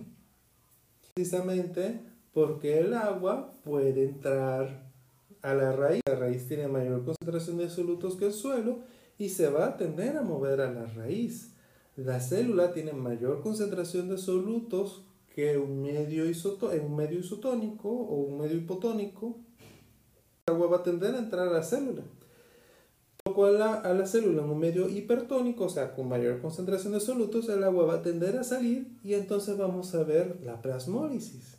Precisamente 1.13 2.01
porque 2.34 2.80
el 2.80 2.94
agua 2.94 3.54
puede 3.63 4.06
entrar 4.06 4.85
a 5.46 5.54
la 5.54 5.72
raíz. 5.72 6.02
La 6.08 6.16
raíz 6.16 6.48
tiene 6.48 6.68
mayor 6.68 7.06
concentración 7.06 7.58
de 7.58 7.70
solutos 7.70 8.16
que 8.16 8.25
el 8.25 8.34
suelo 8.34 8.80
y 9.18 9.30
se 9.30 9.48
va 9.50 9.68
a 9.68 9.78
tender 9.78 10.18
a 10.18 10.24
mover 10.24 10.60
a 10.60 10.72
la 10.72 10.86
raíz. 10.88 11.54
La 11.96 12.20
célula 12.20 12.74
tiene 12.74 12.94
mayor 12.94 13.42
concentración 13.42 14.10
de 14.10 14.18
solutos 14.18 15.04
que 15.34 15.58
un 15.58 15.84
medio, 15.84 16.25
en 16.25 16.86
un 16.86 16.96
medio 16.96 17.20
isotónico 17.20 17.90
o 17.90 18.16
un 18.16 18.40
medio 18.40 18.58
hipotónico. 18.58 19.38
El 20.48 20.56
agua 20.56 20.68
va 20.68 20.78
a 20.78 20.84
tender 20.84 21.16
a 21.16 21.20
entrar 21.20 21.48
a 21.48 21.52
la 21.52 21.64
célula. 21.64 22.04
Poco 23.24 23.46
a 23.46 23.52
la, 23.52 23.74
a 23.74 23.94
la 23.94 24.06
célula 24.06 24.44
en 24.44 24.50
un 24.50 24.60
medio 24.60 24.90
hipertónico, 24.90 25.66
o 25.66 25.70
sea, 25.70 25.96
con 25.96 26.08
mayor 26.08 26.42
concentración 26.42 26.94
de 26.94 27.00
solutos, 27.00 27.50
el 27.50 27.64
agua 27.64 27.86
va 27.86 27.94
a 27.96 28.02
tender 28.02 28.38
a 28.38 28.44
salir 28.44 28.98
y 29.04 29.14
entonces 29.14 29.58
vamos 29.58 29.96
a 29.96 30.04
ver 30.04 30.40
la 30.44 30.62
plasmólisis 30.62 31.58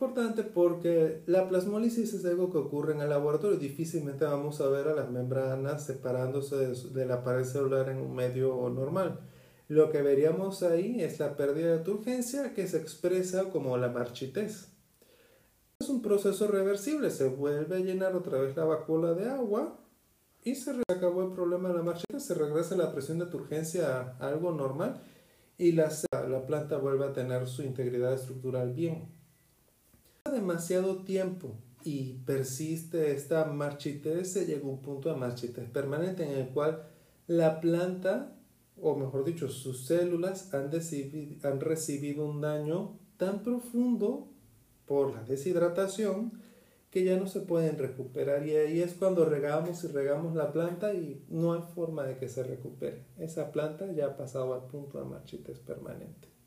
importante 0.00 0.44
porque 0.44 1.22
la 1.26 1.46
plasmólisis 1.46 2.14
es 2.14 2.24
algo 2.24 2.50
que 2.50 2.56
ocurre 2.56 2.94
en 2.94 3.02
el 3.02 3.10
laboratorio. 3.10 3.58
Difícilmente 3.58 4.24
vamos 4.24 4.58
a 4.62 4.68
ver 4.68 4.88
a 4.88 4.94
las 4.94 5.10
membranas 5.10 5.84
separándose 5.84 6.56
de, 6.56 7.04
la 7.06 7.22
pared 7.22 7.44
celular 7.44 7.90
en 7.90 7.98
un 7.98 8.14
medio 8.14 8.70
normal. 8.70 9.20
Lo 9.68 9.90
que 9.90 10.00
veríamos 10.00 10.62
ahí 10.62 11.02
es 11.02 11.20
la 11.20 11.36
pérdida 11.36 11.76
de 11.76 11.84
turgencia 11.84 12.54
que 12.54 12.66
se 12.66 12.78
expresa 12.78 13.50
como 13.50 13.76
la 13.76 13.90
marchitez. 13.90 14.72
Es 15.78 15.90
un 15.90 16.00
proceso 16.00 16.48
reversible, 16.48 17.10
se 17.10 17.28
vuelve 17.28 17.76
a 17.76 17.80
llenar 17.80 18.16
otra 18.16 18.40
vez 18.40 18.56
la 18.56 18.64
vacuola 18.64 19.12
de 19.12 19.28
agua 19.28 19.78
y 20.42 20.54
se 20.54 20.72
acabó 20.88 21.24
el 21.24 21.32
problema 21.32 21.68
de 21.68 21.74
la 21.74 21.82
marchitez, 21.82 22.24
se 22.24 22.34
regresa 22.34 22.74
la 22.74 22.92
presión 22.92 23.18
de 23.18 23.26
turgencia 23.26 24.16
a 24.18 24.28
algo 24.28 24.50
normal 24.52 25.02
y 25.58 25.72
la, 25.72 25.90
la 26.10 26.46
planta 26.46 26.78
vuelve 26.78 27.04
a 27.04 27.12
tener 27.12 27.46
su 27.46 27.62
integridad 27.62 28.14
estructural 28.14 28.72
bien 28.72 29.19
demasiado 30.40 31.04
tiempo 31.04 31.54
y 31.84 32.14
persiste 32.26 33.12
esta 33.12 33.44
marchitez, 33.46 34.32
se 34.32 34.46
llega 34.46 34.66
a 34.66 34.70
un 34.70 34.82
punto 34.82 35.08
de 35.08 35.16
marchitez 35.16 35.68
permanente 35.70 36.24
en 36.24 36.38
el 36.38 36.48
cual 36.48 36.82
la 37.26 37.60
planta, 37.60 38.36
o 38.80 38.96
mejor 38.96 39.24
dicho, 39.24 39.48
sus 39.48 39.86
células 39.86 40.52
han, 40.52 40.70
han 41.42 41.60
recibido 41.60 42.26
un 42.26 42.40
daño 42.40 42.98
tan 43.16 43.42
profundo 43.42 44.28
por 44.86 45.14
la 45.14 45.22
deshidratación 45.22 46.32
que 46.90 47.04
ya 47.04 47.16
no 47.16 47.28
se 47.28 47.40
pueden 47.40 47.78
recuperar 47.78 48.44
y 48.46 48.56
ahí 48.56 48.82
es 48.82 48.94
cuando 48.94 49.24
regamos 49.24 49.84
y 49.84 49.86
regamos 49.86 50.34
la 50.34 50.52
planta 50.52 50.92
y 50.92 51.24
no 51.28 51.52
hay 51.52 51.62
forma 51.74 52.04
de 52.04 52.16
que 52.16 52.28
se 52.28 52.42
recupere. 52.42 53.04
Esa 53.16 53.52
planta 53.52 53.92
ya 53.92 54.06
ha 54.06 54.16
pasado 54.16 54.54
al 54.54 54.66
punto 54.66 54.98
de 54.98 55.04
marchitez 55.04 55.60
permanente. 55.60 56.39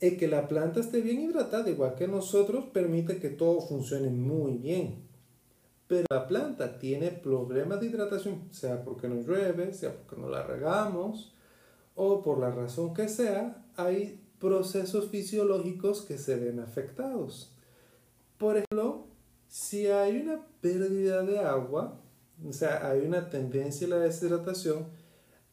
El 0.00 0.16
que 0.16 0.28
la 0.28 0.48
planta 0.48 0.80
esté 0.80 1.00
bien 1.00 1.20
hidratada, 1.20 1.70
igual 1.70 1.94
que 1.94 2.08
nosotros, 2.08 2.66
permite 2.72 3.18
que 3.18 3.30
todo 3.30 3.60
funcione 3.60 4.10
muy 4.10 4.58
bien. 4.58 5.04
Pero 5.86 6.06
la 6.10 6.26
planta 6.26 6.78
tiene 6.78 7.10
problemas 7.10 7.80
de 7.80 7.86
hidratación, 7.86 8.48
sea 8.50 8.82
porque 8.82 9.08
no 9.08 9.22
llueve, 9.22 9.72
sea 9.72 9.94
porque 9.94 10.20
no 10.20 10.28
la 10.28 10.42
regamos, 10.42 11.34
o 11.94 12.22
por 12.22 12.38
la 12.38 12.50
razón 12.50 12.94
que 12.94 13.08
sea, 13.08 13.64
hay 13.76 14.20
procesos 14.38 15.10
fisiológicos 15.10 16.02
que 16.02 16.18
se 16.18 16.36
ven 16.36 16.60
afectados. 16.60 17.52
Por 18.38 18.56
ejemplo, 18.56 19.06
si 19.48 19.86
hay 19.86 20.20
una 20.20 20.46
pérdida 20.60 21.22
de 21.22 21.38
agua, 21.38 22.00
o 22.46 22.52
sea, 22.52 22.88
hay 22.88 23.00
una 23.00 23.30
tendencia 23.30 23.86
a 23.86 23.90
la 23.90 23.98
deshidratación, 24.00 24.86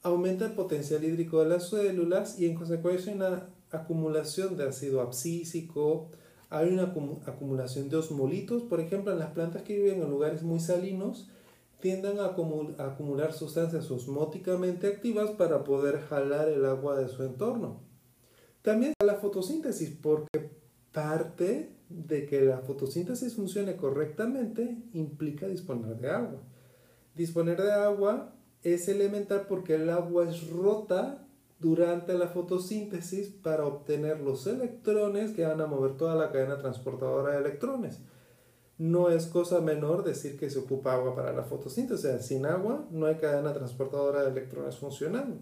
aumenta 0.02 0.46
el 0.46 0.54
potencial 0.54 1.04
hídrico 1.04 1.44
de 1.44 1.50
las 1.50 1.70
células 1.70 2.40
y 2.40 2.48
en 2.48 2.56
consecuencia 2.56 3.14
una 3.14 3.50
acumulación 3.72 4.58
de 4.58 4.68
ácido 4.68 5.02
abscísico, 5.02 6.10
hay 6.50 6.70
una 6.70 6.94
acumulación 7.26 7.90
de 7.90 7.98
osmolitos, 7.98 8.64
por 8.64 8.80
ejemplo, 8.80 9.14
en 9.14 9.20
las 9.20 9.32
plantas 9.32 9.62
que 9.64 9.78
viven 9.78 10.02
en 10.02 10.10
lugares 10.10 10.44
muy 10.44 10.60
salinos, 10.60 11.30
tienden 11.80 12.20
a, 12.20 12.36
acumular 12.86 13.34
sustancias 13.34 13.90
osmóticamente 13.90 14.88
activas 14.88 15.32
para 15.32 15.64
poder 15.64 16.02
jalar 16.02 16.50
el 16.50 16.66
agua 16.66 16.98
de 16.98 17.10
su 17.10 17.24
entorno. 17.24 17.82
También 18.62 18.94
la 19.04 19.16
fotosíntesis, 19.16 19.90
porque 20.02 20.52
parte 20.92 21.76
de 21.90 22.26
que 22.26 22.42
la 22.42 22.60
fotosíntesis 22.60 23.36
funcione 23.36 23.76
correctamente 23.76 24.78
implica 24.94 25.48
disponer 25.48 25.98
de 25.98 26.10
agua. 26.10 26.42
Disponer 27.16 27.62
de 27.62 27.72
agua 27.72 28.34
es 28.64 28.88
elemental 28.88 29.46
porque 29.48 29.76
el 29.76 29.90
agua 29.90 30.30
es 30.30 30.50
rota 30.50 31.28
durante 31.62 32.16
la 32.16 32.28
fotosíntesis 32.28 33.30
para 33.30 33.66
obtener 33.66 34.20
los 34.20 34.48
electrones 34.48 35.32
que 35.32 35.46
van 35.46 35.62
a 35.62 35.68
mover 35.68 35.96
toda 35.96 36.16
la 36.16 36.32
cadena 36.32 36.58
transportadora 36.58 37.34
de 37.34 37.38
electrones. 37.38 38.00
No 38.80 39.12
es 39.12 39.28
cosa 39.28 39.62
menor 39.62 40.04
decir 40.04 40.40
que 40.40 40.50
se 40.50 40.58
ocupa 40.58 40.94
agua 40.94 41.16
para 41.16 41.32
la 41.34 41.44
fotosíntesis, 41.44 42.04
o 42.04 42.10
sea, 42.10 42.20
sin 42.20 42.48
agua 42.48 42.88
no 42.90 43.06
hay 43.06 43.16
cadena 43.16 43.54
transportadora 43.54 44.24
de 44.24 44.32
electrones 44.32 44.78
funcionando. 44.78 45.38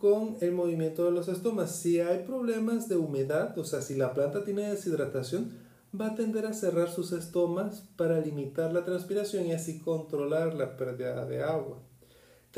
Con 0.00 0.36
el 0.40 0.52
movimiento 0.52 1.04
de 1.04 1.12
los 1.12 1.28
estomas, 1.28 1.76
si 1.76 2.00
hay 2.00 2.24
problemas 2.24 2.88
de 2.88 2.96
humedad, 2.96 3.56
o 3.56 3.64
sea, 3.64 3.80
si 3.80 3.94
la 3.94 4.12
planta 4.12 4.42
tiene 4.42 4.68
deshidratación, 4.68 5.52
va 5.98 6.08
a 6.08 6.14
tender 6.16 6.46
a 6.46 6.52
cerrar 6.52 6.90
sus 6.90 7.12
estomas 7.12 7.88
para 7.96 8.20
limitar 8.20 8.72
la 8.72 8.84
transpiración 8.84 9.46
y 9.46 9.52
así 9.52 9.78
controlar 9.78 10.54
la 10.54 10.76
pérdida 10.76 11.24
de 11.26 11.44
agua. 11.44 11.78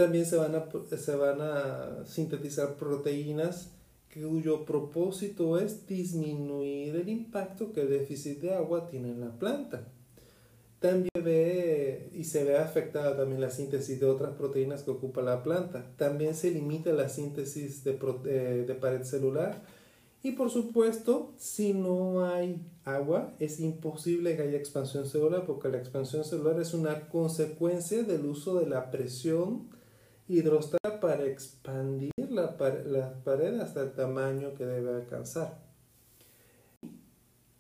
También 0.01 0.25
se 0.25 0.37
van 0.37 0.55
a, 0.55 0.67
se 0.97 1.15
van 1.15 1.43
a 1.43 2.07
sintetizar 2.07 2.77
proteínas 2.77 3.69
cuyo 4.11 4.65
propósito 4.65 5.59
es 5.59 5.87
disminuir 5.87 6.97
el 6.97 7.11
impacto 7.11 7.75
que 7.75 7.83
el 7.83 7.91
déficit 7.91 8.41
de 8.41 8.55
agua 8.55 8.89
tiene 8.89 9.11
en 9.11 9.21
la 9.21 9.39
planta. 9.39 9.89
También 10.79 11.11
ve 11.23 12.09
y 12.15 12.25
se 12.25 12.45
ve 12.45 12.57
afectada 12.57 13.15
también 13.15 13.43
la 13.43 13.51
síntesis 13.51 14.01
de 14.01 14.07
otras 14.07 14.37
proteínas 14.37 14.85
que 14.85 14.91
ocupa 14.91 15.21
la 15.21 15.43
planta. 15.43 15.85
También 15.99 16.35
se 16.35 16.51
limita 16.51 16.95
la 16.95 17.11
síntesis 17.11 17.85
de, 17.85 17.99
de, 18.25 18.65
de 18.65 18.75
pared 18.77 19.03
celular. 19.03 19.63
Y 20.23 20.33
por 20.33 20.49
supuesto, 20.49 21.35
si 21.37 21.75
no 21.75 22.25
hay 22.25 22.67
agua, 22.87 23.35
es 23.39 23.61
imposible 23.61 24.35
que 24.35 24.45
haya 24.45 24.57
expansión 24.57 25.07
celular 25.07 25.45
porque 25.45 25.69
la 25.69 25.77
expansión 25.77 26.25
celular 26.25 26.59
es 26.59 26.73
una 26.73 27.11
consecuencia 27.11 28.03
del 28.03 28.25
uso 28.25 28.59
de 28.59 28.67
la 28.67 28.91
presión 28.91 29.79
hidrostática 30.31 31.01
para 31.01 31.25
expandir 31.27 32.13
la, 32.31 32.57
pared 32.57 33.61
hasta 33.61 33.83
el 33.83 33.93
tamaño 33.93 34.55
que 34.55 34.65
debe 34.65 34.95
alcanzar. 34.95 35.59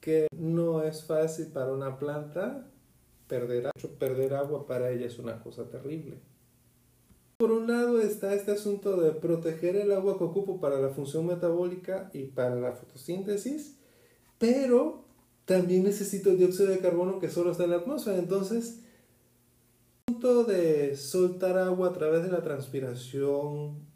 Que 0.00 0.28
no 0.37 0.83
es 0.83 1.04
fácil 1.04 1.48
para 1.48 1.72
una 1.72 1.98
planta 1.98 2.66
perder, 3.26 3.70
perder 3.98 4.35
agua 4.35 4.66
para 4.66 4.90
ella 4.90 5.06
es 5.06 5.18
una 5.18 5.42
cosa 5.42 5.68
terrible. 5.68 6.18
Por 7.38 7.52
un 7.52 7.66
lado 7.66 8.00
está 8.00 8.35
este 8.35 8.52
asunto 8.52 9.00
de 9.00 9.12
proteger 9.12 9.76
el 9.76 9.92
agua 9.92 10.18
que 10.18 10.24
ocupo 10.24 10.61
para 10.61 10.78
la 10.78 10.90
función 10.90 11.26
metabólica 11.26 12.11
y 12.12 12.24
para 12.24 12.54
la 12.54 12.72
fotosíntesis, 12.72 13.78
pero 14.38 15.04
también 15.46 15.85
necesito 15.85 16.30
el 16.30 16.38
dióxido 16.38 16.68
de 16.68 16.78
carbono 16.78 17.18
que 17.18 17.30
solo 17.30 17.50
está 17.50 17.64
en 17.64 17.70
la 17.70 17.76
atmósfera. 17.76 18.18
Entonces, 18.18 18.80
de 20.20 20.96
soltar 20.96 21.56
agua 21.56 21.88
a 21.88 21.92
través 21.92 22.22
de 22.22 22.30
la 22.30 22.42
transpiración 22.42 23.87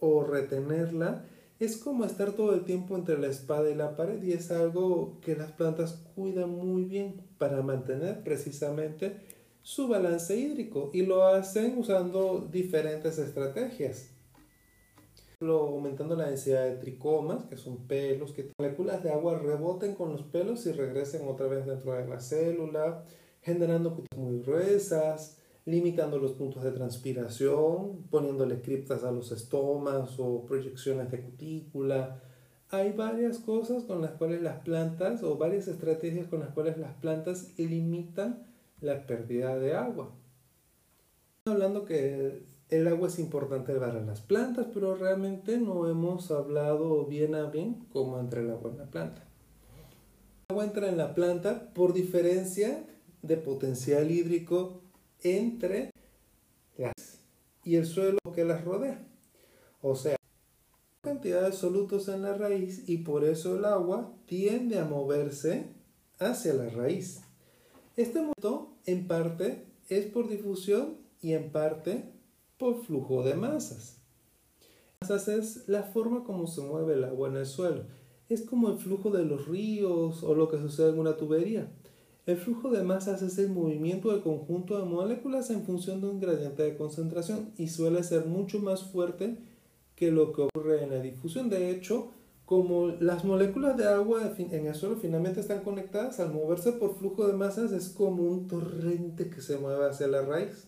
o 0.00 0.24
retenerla 0.24 1.26
es 1.60 1.76
como 1.76 2.04
estar 2.04 2.32
todo 2.32 2.54
el 2.54 2.64
tiempo 2.64 2.96
entre 2.96 3.18
la 3.18 3.26
espada 3.26 3.70
y 3.70 3.74
la 3.74 3.94
pared 3.94 4.22
y 4.22 4.32
es 4.32 4.50
algo 4.50 5.20
que 5.20 5.36
las 5.36 5.52
plantas 5.52 6.02
cuidan 6.14 6.50
muy 6.50 6.84
bien 6.84 7.22
para 7.38 7.62
mantener 7.62 8.24
precisamente 8.24 9.20
su 9.62 9.86
balance 9.86 10.34
hídrico 10.34 10.90
y 10.94 11.02
lo 11.04 11.26
hacen 11.26 11.76
usando 11.78 12.48
diferentes 12.50 13.18
estrategias. 13.18 14.10
Aumentando 15.40 16.16
la 16.16 16.28
densidad 16.28 16.64
de 16.64 16.76
tricomas, 16.76 17.44
que 17.44 17.58
son 17.58 17.86
pelos, 17.86 18.32
que 18.32 18.50
moléculas 18.58 19.02
de 19.02 19.10
agua 19.10 19.38
reboten 19.38 19.94
con 19.94 20.12
los 20.12 20.22
pelos 20.22 20.64
y 20.64 20.72
regresen 20.72 21.28
otra 21.28 21.46
vez 21.46 21.66
dentro 21.66 21.92
de 21.92 22.08
la 22.08 22.20
célula, 22.20 23.04
generando 23.42 23.94
cutas 23.94 24.18
muy 24.18 24.40
gruesas, 24.40 25.43
limitando 25.66 26.18
los 26.18 26.32
puntos 26.32 26.62
de 26.62 26.72
transpiración, 26.72 28.02
poniéndole 28.10 28.60
criptas 28.60 29.04
a 29.04 29.10
los 29.10 29.32
estomas 29.32 30.18
o 30.18 30.44
proyecciones 30.44 31.10
de 31.10 31.22
cutícula. 31.22 32.22
Hay 32.70 32.92
varias 32.92 33.38
cosas 33.38 33.84
con 33.84 34.02
las 34.02 34.12
cuales 34.12 34.42
las 34.42 34.60
plantas 34.60 35.22
o 35.22 35.36
varias 35.36 35.68
estrategias 35.68 36.28
con 36.28 36.40
las 36.40 36.50
cuales 36.50 36.76
las 36.76 36.94
plantas 36.94 37.54
limitan 37.56 38.46
la 38.80 39.06
pérdida 39.06 39.58
de 39.58 39.74
agua. 39.74 40.14
Hablando 41.46 41.84
que 41.84 42.44
el 42.68 42.88
agua 42.88 43.08
es 43.08 43.18
importante 43.18 43.74
para 43.74 44.00
las 44.00 44.20
plantas, 44.20 44.66
pero 44.72 44.96
realmente 44.96 45.58
no 45.58 45.88
hemos 45.88 46.30
hablado 46.30 47.06
bien 47.06 47.34
a 47.34 47.50
bien 47.50 47.86
cómo 47.92 48.18
entra 48.18 48.40
el 48.40 48.50
agua 48.50 48.70
en 48.70 48.78
la 48.78 48.90
planta. 48.90 49.22
El 50.48 50.54
agua 50.54 50.64
entra 50.64 50.88
en 50.88 50.96
la 50.98 51.14
planta 51.14 51.70
por 51.74 51.94
diferencia 51.94 52.86
de 53.22 53.36
potencial 53.36 54.10
hídrico 54.10 54.83
entre 55.24 55.90
las 56.76 56.92
y 57.64 57.76
el 57.76 57.86
suelo 57.86 58.18
que 58.34 58.44
las 58.44 58.64
rodea. 58.64 59.02
O 59.82 59.96
sea, 59.96 60.16
cantidad 61.02 61.42
de 61.42 61.52
solutos 61.52 62.08
en 62.08 62.22
la 62.22 62.34
raíz 62.34 62.88
y 62.88 62.98
por 62.98 63.24
eso 63.24 63.56
el 63.56 63.64
agua 63.64 64.12
tiende 64.26 64.78
a 64.78 64.84
moverse 64.84 65.66
hacia 66.18 66.54
la 66.54 66.68
raíz. 66.68 67.22
Este 67.96 68.20
movimiento 68.20 68.76
en 68.86 69.06
parte 69.06 69.66
es 69.88 70.06
por 70.06 70.28
difusión 70.28 70.98
y 71.20 71.32
en 71.32 71.50
parte 71.50 72.04
por 72.58 72.84
flujo 72.84 73.22
de 73.22 73.34
masas. 73.34 73.98
Masas 75.00 75.28
es 75.28 75.68
la 75.68 75.82
forma 75.82 76.24
como 76.24 76.46
se 76.46 76.60
mueve 76.60 76.94
el 76.94 77.04
agua 77.04 77.28
en 77.28 77.36
el 77.36 77.46
suelo. 77.46 77.84
Es 78.28 78.42
como 78.42 78.70
el 78.70 78.78
flujo 78.78 79.10
de 79.10 79.24
los 79.24 79.46
ríos 79.46 80.22
o 80.22 80.34
lo 80.34 80.48
que 80.48 80.58
sucede 80.58 80.90
en 80.90 80.98
una 80.98 81.16
tubería. 81.16 81.70
El 82.26 82.38
flujo 82.38 82.70
de 82.70 82.82
masas 82.82 83.20
es 83.20 83.36
el 83.36 83.50
movimiento 83.50 84.10
del 84.10 84.22
conjunto 84.22 84.78
de 84.78 84.86
moléculas 84.86 85.50
en 85.50 85.62
función 85.62 86.00
de 86.00 86.06
un 86.06 86.20
gradiente 86.20 86.62
de 86.62 86.74
concentración 86.74 87.52
y 87.58 87.68
suele 87.68 88.02
ser 88.02 88.24
mucho 88.24 88.60
más 88.60 88.82
fuerte 88.82 89.36
que 89.94 90.10
lo 90.10 90.32
que 90.32 90.42
ocurre 90.42 90.82
en 90.82 90.90
la 90.90 91.00
difusión. 91.00 91.50
De 91.50 91.70
hecho, 91.70 92.12
como 92.46 92.88
las 92.88 93.24
moléculas 93.24 93.76
de 93.76 93.86
agua 93.86 94.32
en 94.38 94.66
el 94.66 94.74
suelo 94.74 94.96
finalmente 94.96 95.40
están 95.40 95.60
conectadas, 95.60 96.18
al 96.18 96.32
moverse 96.32 96.72
por 96.72 96.96
flujo 96.96 97.26
de 97.26 97.34
masas 97.34 97.72
es 97.72 97.90
como 97.90 98.22
un 98.22 98.48
torrente 98.48 99.28
que 99.28 99.42
se 99.42 99.58
mueve 99.58 99.86
hacia 99.86 100.08
la 100.08 100.22
raíz. 100.22 100.66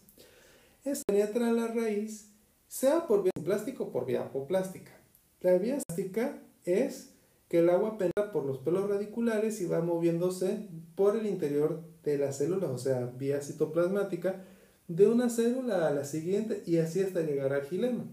Es 0.85 1.05
penetra 1.07 1.53
la 1.53 1.69
raíz, 1.69 2.33
sea 2.69 3.07
por 3.07 3.23
vía 3.23 3.33
plástica 3.43 3.83
o 3.83 3.91
por 3.91 4.05
vía 4.05 4.21
apoplástica. 4.21 4.93
La 5.41 5.57
vía 5.57 5.79
plástica 5.87 6.43
es 6.65 7.16
que 7.49 7.61
el 7.61 7.71
agua 7.71 7.99
penetra 7.99 8.33
por 8.33 8.45
los 8.45 8.59
pelos 8.59 8.89
radiculares 8.89 9.61
y 9.61 9.67
va 9.67 9.81
moviéndose 9.81 10.69
por 10.95 11.17
el 11.17 11.27
interior 11.27 11.83
de 12.03 12.19
las 12.19 12.39
células, 12.39 12.71
o 12.71 12.79
sea, 12.79 13.07
vía 13.07 13.41
citoplasmática, 13.41 14.45
de 14.89 15.09
una 15.09 15.29
célula 15.29 15.89
a 15.89 15.93
la 15.93 16.05
siguiente 16.05 16.63
y 16.67 16.79
así 16.79 17.01
hasta 17.01 17.23
llegar 17.23 17.53
al 17.53 17.63
gilema. 17.63 18.05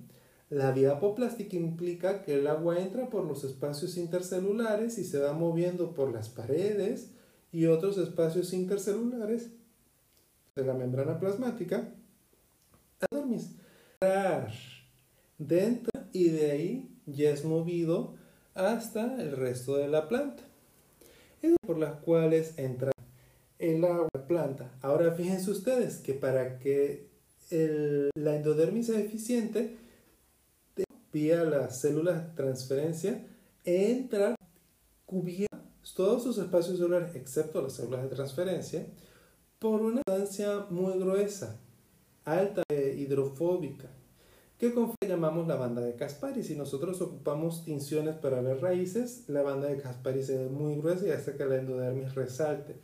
La 0.49 0.71
vía 0.71 0.91
apoplástica 0.91 1.55
implica 1.55 2.21
que 2.21 2.35
el 2.35 2.47
agua 2.47 2.79
entra 2.79 3.09
por 3.09 3.25
los 3.25 3.43
espacios 3.43 3.97
intercelulares 3.97 4.97
y 4.99 5.03
se 5.03 5.19
va 5.19 5.33
moviendo 5.33 5.93
por 5.93 6.11
las 6.11 6.29
paredes 6.29 7.11
y 7.51 7.65
otros 7.65 7.97
espacios 7.97 8.53
intercelulares 8.53 9.51
de 10.55 10.65
la 10.65 10.73
membrana 10.73 11.19
plasmática 11.19 11.93
a 14.01 14.47
dentro 15.37 15.91
y 16.11 16.29
de 16.29 16.51
ahí 16.51 16.99
ya 17.05 17.31
es 17.31 17.43
movido 17.45 18.15
hasta 18.55 19.21
el 19.21 19.35
resto 19.35 19.77
de 19.77 19.87
la 19.87 20.07
planta. 20.07 20.43
Es 21.41 21.53
por 21.65 21.77
las 21.77 21.93
cuales 22.01 22.57
entra 22.57 22.91
el 23.59 23.83
agua 23.85 24.07
la 24.13 24.27
planta. 24.27 24.71
Ahora 24.81 25.11
fíjense 25.13 25.51
ustedes 25.51 25.97
que 25.97 26.13
para 26.13 26.59
que 26.59 27.07
la 27.49 28.35
endodermis 28.35 28.87
sea 28.87 28.99
eficiente, 28.99 29.77
vía 31.11 31.43
las 31.43 31.79
células 31.79 32.33
transferencia, 32.35 33.25
entra 33.63 34.35
cubierta 35.05 35.53
todos 35.95 36.23
sus 36.23 36.37
espacios 36.37 36.77
celulares, 36.77 37.15
excepto 37.15 37.61
las 37.61 37.73
células 37.73 38.03
de 38.03 38.09
transferencia, 38.09 38.85
por 39.59 39.81
una 39.81 40.01
sustancia 40.07 40.65
muy 40.69 40.97
gruesa, 40.97 41.59
alta 42.25 42.63
e 42.69 42.95
hidrofóbica, 42.97 43.89
que 44.63 44.73
con 44.73 44.95
llamamos 45.06 45.45
la 45.45 45.58
banda 45.58 45.82
de 45.82 45.93
Caspari. 45.97 46.41
Si 46.41 46.56
nosotros 46.56 47.02
ocupamos 47.02 47.65
tinciones 47.65 48.15
para 48.15 48.41
ver 48.41 48.62
raíces, 48.62 49.26
la 49.28 49.41
banda 49.41 49.67
de 49.67 49.76
Caspari 49.76 50.21
es 50.21 50.49
muy 50.49 50.78
gruesa 50.78 51.06
y 51.06 51.12
hace 51.12 51.36
que 51.36 51.45
la 51.45 51.58
endodermis 51.58 52.15
resalte 52.15 52.78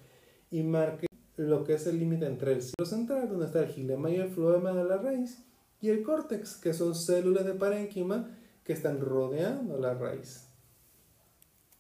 y 0.52 0.64
marque 0.64 1.08
lo 1.38 1.64
que 1.64 1.76
es 1.76 1.88
el 1.88 1.98
límite 1.98 2.26
entre 2.26 2.52
el 2.52 2.64
ciclo 2.64 2.86
central, 2.86 3.30
donde 3.30 3.46
está 3.46 3.62
el 3.62 3.70
gilema 3.70 4.10
y 4.10 4.18
el 4.18 4.30
floema 4.30 4.74
de 4.74 4.84
la 4.84 4.98
raíz, 4.98 5.42
y 5.80 5.88
el 5.88 6.04
córtex, 6.04 6.58
que 6.58 6.74
son 6.74 6.94
células 6.96 7.46
de 7.46 7.54
parénquima 7.54 8.30
que 8.66 8.74
están 8.74 9.00
rodeando 9.00 9.78
la 9.80 9.94
raíz. 9.94 10.50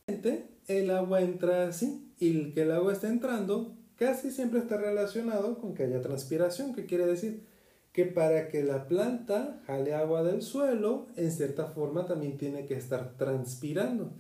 El 0.08 0.92
agua 0.92 1.20
entra 1.20 1.68
así 1.68 2.14
y 2.20 2.40
el 2.40 2.54
que 2.54 2.62
el 2.62 2.72
agua 2.72 2.94
está 2.94 3.10
entrando 3.10 3.76
casi 3.98 4.32
siempre 4.32 4.60
está 4.60 4.78
relacionado 4.78 5.60
con 5.60 5.74
que 5.74 5.84
haya 5.84 6.00
transpiración, 6.00 6.74
que 6.74 6.86
quiere 6.86 7.06
decir 7.06 7.49
que 7.91 8.06
para 8.06 8.49
que 8.49 8.63
la 8.63 8.88
planta 8.88 9.62
jale 9.65 9.93
agua 9.93 10.23
del 10.23 10.41
suelo, 10.41 11.08
en 11.15 11.32
cierta 11.32 11.65
forma 11.65 12.06
también 12.06 12.38
tiene 12.38 12.65
que 12.65 12.75
estar 12.75 13.17
transpirando, 13.17 14.12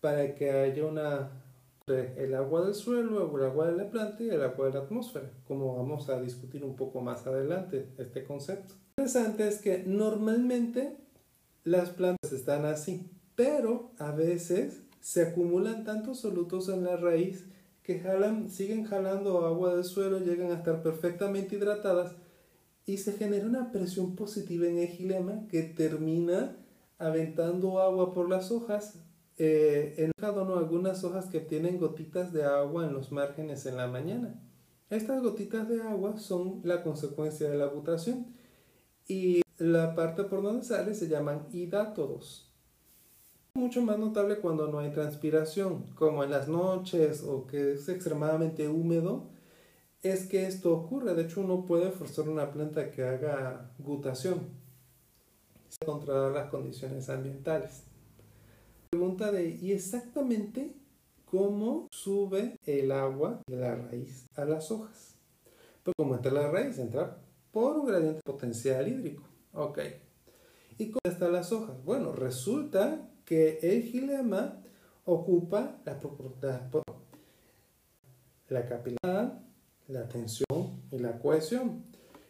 para 0.00 0.34
que 0.34 0.50
haya 0.50 0.84
una 0.84 1.30
el 1.86 2.34
agua 2.34 2.64
del 2.64 2.74
suelo, 2.74 3.36
el 3.36 3.44
agua 3.44 3.66
de 3.66 3.76
la 3.76 3.90
planta 3.90 4.22
y 4.22 4.30
el 4.30 4.42
agua 4.42 4.66
de 4.66 4.74
la 4.74 4.80
atmósfera, 4.80 5.30
como 5.46 5.76
vamos 5.76 6.08
a 6.08 6.20
discutir 6.20 6.64
un 6.64 6.76
poco 6.76 7.00
más 7.00 7.26
adelante 7.26 7.88
este 7.98 8.24
concepto. 8.24 8.74
Interesante 8.96 9.48
es 9.48 9.58
que 9.58 9.82
normalmente 9.84 10.96
las 11.64 11.90
plantas 11.90 12.32
están 12.32 12.64
así, 12.66 13.10
pero 13.34 13.90
a 13.98 14.12
veces 14.12 14.82
se 15.00 15.22
acumulan 15.22 15.84
tantos 15.84 16.20
solutos 16.20 16.68
en 16.68 16.84
la 16.84 16.96
raíz 16.96 17.46
que 17.82 18.00
siguen 18.48 18.84
jalando 18.84 19.44
agua 19.44 19.74
del 19.74 19.84
suelo, 19.84 20.20
llegan 20.20 20.52
a 20.52 20.58
estar 20.58 20.82
perfectamente 20.82 21.56
hidratadas 21.56 22.14
y 22.86 22.98
se 22.98 23.12
genera 23.12 23.46
una 23.46 23.70
presión 23.72 24.16
positiva 24.16 24.66
en 24.66 24.78
el 24.78 24.88
gilema 24.88 25.46
que 25.48 25.62
termina 25.62 26.56
aventando 26.98 27.80
agua 27.80 28.12
por 28.12 28.28
las 28.28 28.50
hojas. 28.50 28.98
Eh, 29.38 29.94
en 29.96 30.12
¿no? 30.20 30.56
algunas 30.56 31.02
hojas 31.04 31.26
que 31.26 31.40
tienen 31.40 31.78
gotitas 31.78 32.32
de 32.32 32.44
agua 32.44 32.86
en 32.86 32.92
los 32.92 33.12
márgenes 33.12 33.66
en 33.66 33.76
la 33.76 33.86
mañana. 33.88 34.40
Estas 34.90 35.22
gotitas 35.22 35.68
de 35.68 35.80
agua 35.80 36.18
son 36.18 36.60
la 36.64 36.82
consecuencia 36.82 37.48
de 37.48 37.56
la 37.56 37.66
butación 37.66 38.26
y 39.08 39.40
la 39.58 39.94
parte 39.94 40.24
por 40.24 40.42
donde 40.42 40.64
sale 40.64 40.94
se 40.94 41.08
llaman 41.08 41.46
hidátodos. 41.52 42.52
Mucho 43.54 43.82
más 43.82 43.98
notable 43.98 44.36
cuando 44.36 44.68
no 44.68 44.78
hay 44.78 44.90
transpiración, 44.92 45.86
como 45.94 46.24
en 46.24 46.30
las 46.30 46.48
noches 46.48 47.22
o 47.22 47.46
que 47.46 47.72
es 47.72 47.88
extremadamente 47.88 48.68
húmedo, 48.68 49.28
es 50.02 50.26
que 50.26 50.46
esto 50.46 50.72
ocurre. 50.72 51.14
De 51.14 51.22
hecho, 51.22 51.40
uno 51.40 51.64
puede 51.64 51.90
forzar 51.90 52.28
una 52.28 52.50
planta 52.50 52.90
que 52.90 53.02
haga 53.04 53.70
gutación, 53.78 54.48
controlar 55.84 56.32
las 56.32 56.50
condiciones 56.50 57.08
ambientales. 57.08 57.84
Pregunta 58.90 59.32
de, 59.32 59.48
¿y 59.48 59.72
exactamente 59.72 60.74
cómo 61.24 61.88
sube 61.90 62.58
el 62.66 62.92
agua 62.92 63.40
de 63.46 63.56
la 63.56 63.74
raíz 63.74 64.26
a 64.34 64.44
las 64.44 64.70
hojas? 64.70 65.16
Pues 65.82 65.94
como 65.96 66.14
entra 66.14 66.30
la 66.30 66.50
raíz, 66.50 66.78
entra 66.78 67.18
por 67.50 67.76
un 67.76 67.86
gradiente 67.86 68.20
potencial 68.24 68.86
hídrico. 68.86 69.24
Ok. 69.52 69.78
¿Y 70.78 70.90
cómo 70.90 71.00
están 71.04 71.32
las 71.32 71.52
hojas? 71.52 71.82
Bueno, 71.84 72.12
resulta 72.12 73.08
que 73.24 73.58
el 73.62 73.82
gilema 73.82 74.62
ocupa 75.04 75.78
la, 75.84 75.98
la 78.48 78.66
capilaridad, 78.66 79.40
la 79.92 80.08
tensión 80.08 80.82
y 80.90 80.98
la 80.98 81.18
cohesión. 81.18 81.84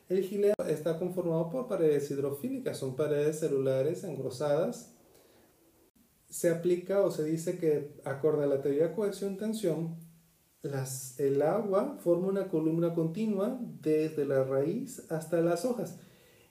El 0.09 0.25
gilema 0.25 0.55
está 0.69 0.99
conformado 0.99 1.49
por 1.49 1.69
paredes 1.69 2.11
hidrofílicas, 2.11 2.77
son 2.77 2.97
paredes 2.97 3.41
celulares 3.41 4.05
engrosadas. 4.05 4.93
Se 6.29 6.51
aplica 6.51 7.03
o 7.03 7.11
se 7.11 7.25
dice 7.25 7.59
que, 7.59 7.95
acorde 8.05 8.45
a 8.45 8.49
la 8.49 8.61
teoría 8.61 8.95
cohesión-tensión, 8.95 9.97
el 11.19 11.43
agua 11.43 11.99
forma 11.99 12.29
una 12.29 12.49
columna 12.49 12.95
continua 12.95 13.59
desde 13.81 14.25
la 14.25 14.45
raíz 14.45 15.11
hasta 15.11 15.41
las 15.41 15.65
hojas 15.65 15.99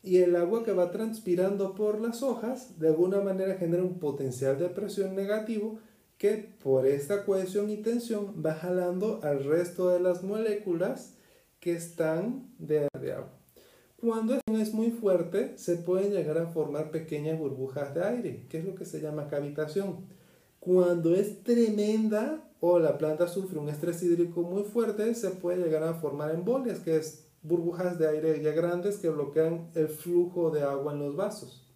y 0.03 0.17
el 0.17 0.35
agua 0.35 0.63
que 0.63 0.73
va 0.73 0.91
transpirando 0.91 1.75
por 1.75 2.01
las 2.01 2.23
hojas 2.23 2.79
de 2.79 2.89
alguna 2.89 3.21
manera 3.21 3.55
genera 3.55 3.83
un 3.83 3.99
potencial 3.99 4.57
de 4.57 4.69
presión 4.69 5.15
negativo 5.15 5.79
que 6.21 6.53
por 6.63 6.85
esta 6.85 7.25
cohesión 7.25 7.71
y 7.71 7.77
tensión 7.77 8.43
va 8.45 8.53
jalando 8.53 9.21
al 9.23 9.43
resto 9.43 9.89
de 9.89 9.99
las 9.99 10.21
moléculas 10.21 11.15
que 11.59 11.71
están 11.71 12.53
de 12.59 12.87
agua. 12.95 13.33
Cuando 13.99 14.39
es 14.45 14.71
muy 14.71 14.91
fuerte, 14.91 15.57
se 15.57 15.77
pueden 15.77 16.13
llegar 16.13 16.37
a 16.37 16.45
formar 16.45 16.91
pequeñas 16.91 17.39
burbujas 17.39 17.95
de 17.95 18.03
aire, 18.03 18.45
que 18.49 18.59
es 18.59 18.65
lo 18.65 18.75
que 18.75 18.85
se 18.85 19.01
llama 19.01 19.29
cavitación. 19.29 20.05
Cuando 20.59 21.15
es 21.15 21.41
tremenda, 21.41 22.47
o 22.59 22.77
la 22.77 22.99
planta 22.99 23.27
sufre 23.27 23.57
un 23.57 23.69
estrés 23.69 24.03
hídrico 24.03 24.43
muy 24.43 24.61
fuerte, 24.61 25.15
se 25.15 25.31
puede 25.31 25.63
llegar 25.63 25.81
a 25.81 25.95
formar 25.95 26.29
embolias, 26.35 26.81
que 26.81 26.97
es 26.97 27.25
burbujas 27.41 27.97
de 27.97 28.07
aire 28.07 28.43
ya 28.43 28.51
grandes 28.51 28.97
que 28.97 29.09
bloquean 29.09 29.71
el 29.73 29.87
flujo 29.87 30.51
de 30.51 30.61
agua 30.61 30.93
en 30.93 30.99
los 30.99 31.15
vasos. 31.15 31.70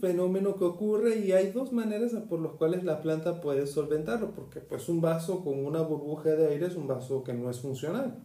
Fenómeno 0.00 0.56
que 0.56 0.64
ocurre 0.64 1.18
y 1.18 1.32
hay 1.32 1.50
dos 1.52 1.72
maneras 1.72 2.12
por 2.28 2.40
las 2.40 2.52
cuales 2.52 2.84
la 2.84 3.02
planta 3.02 3.40
puede 3.40 3.66
solventarlo, 3.66 4.32
porque 4.32 4.60
pues 4.60 4.88
un 4.88 5.00
vaso 5.00 5.44
con 5.44 5.64
una 5.64 5.82
burbuja 5.82 6.30
de 6.30 6.48
aire 6.48 6.66
es 6.66 6.76
un 6.76 6.86
vaso 6.86 7.22
que 7.22 7.34
no 7.34 7.50
es 7.50 7.60
funcional. 7.60 8.24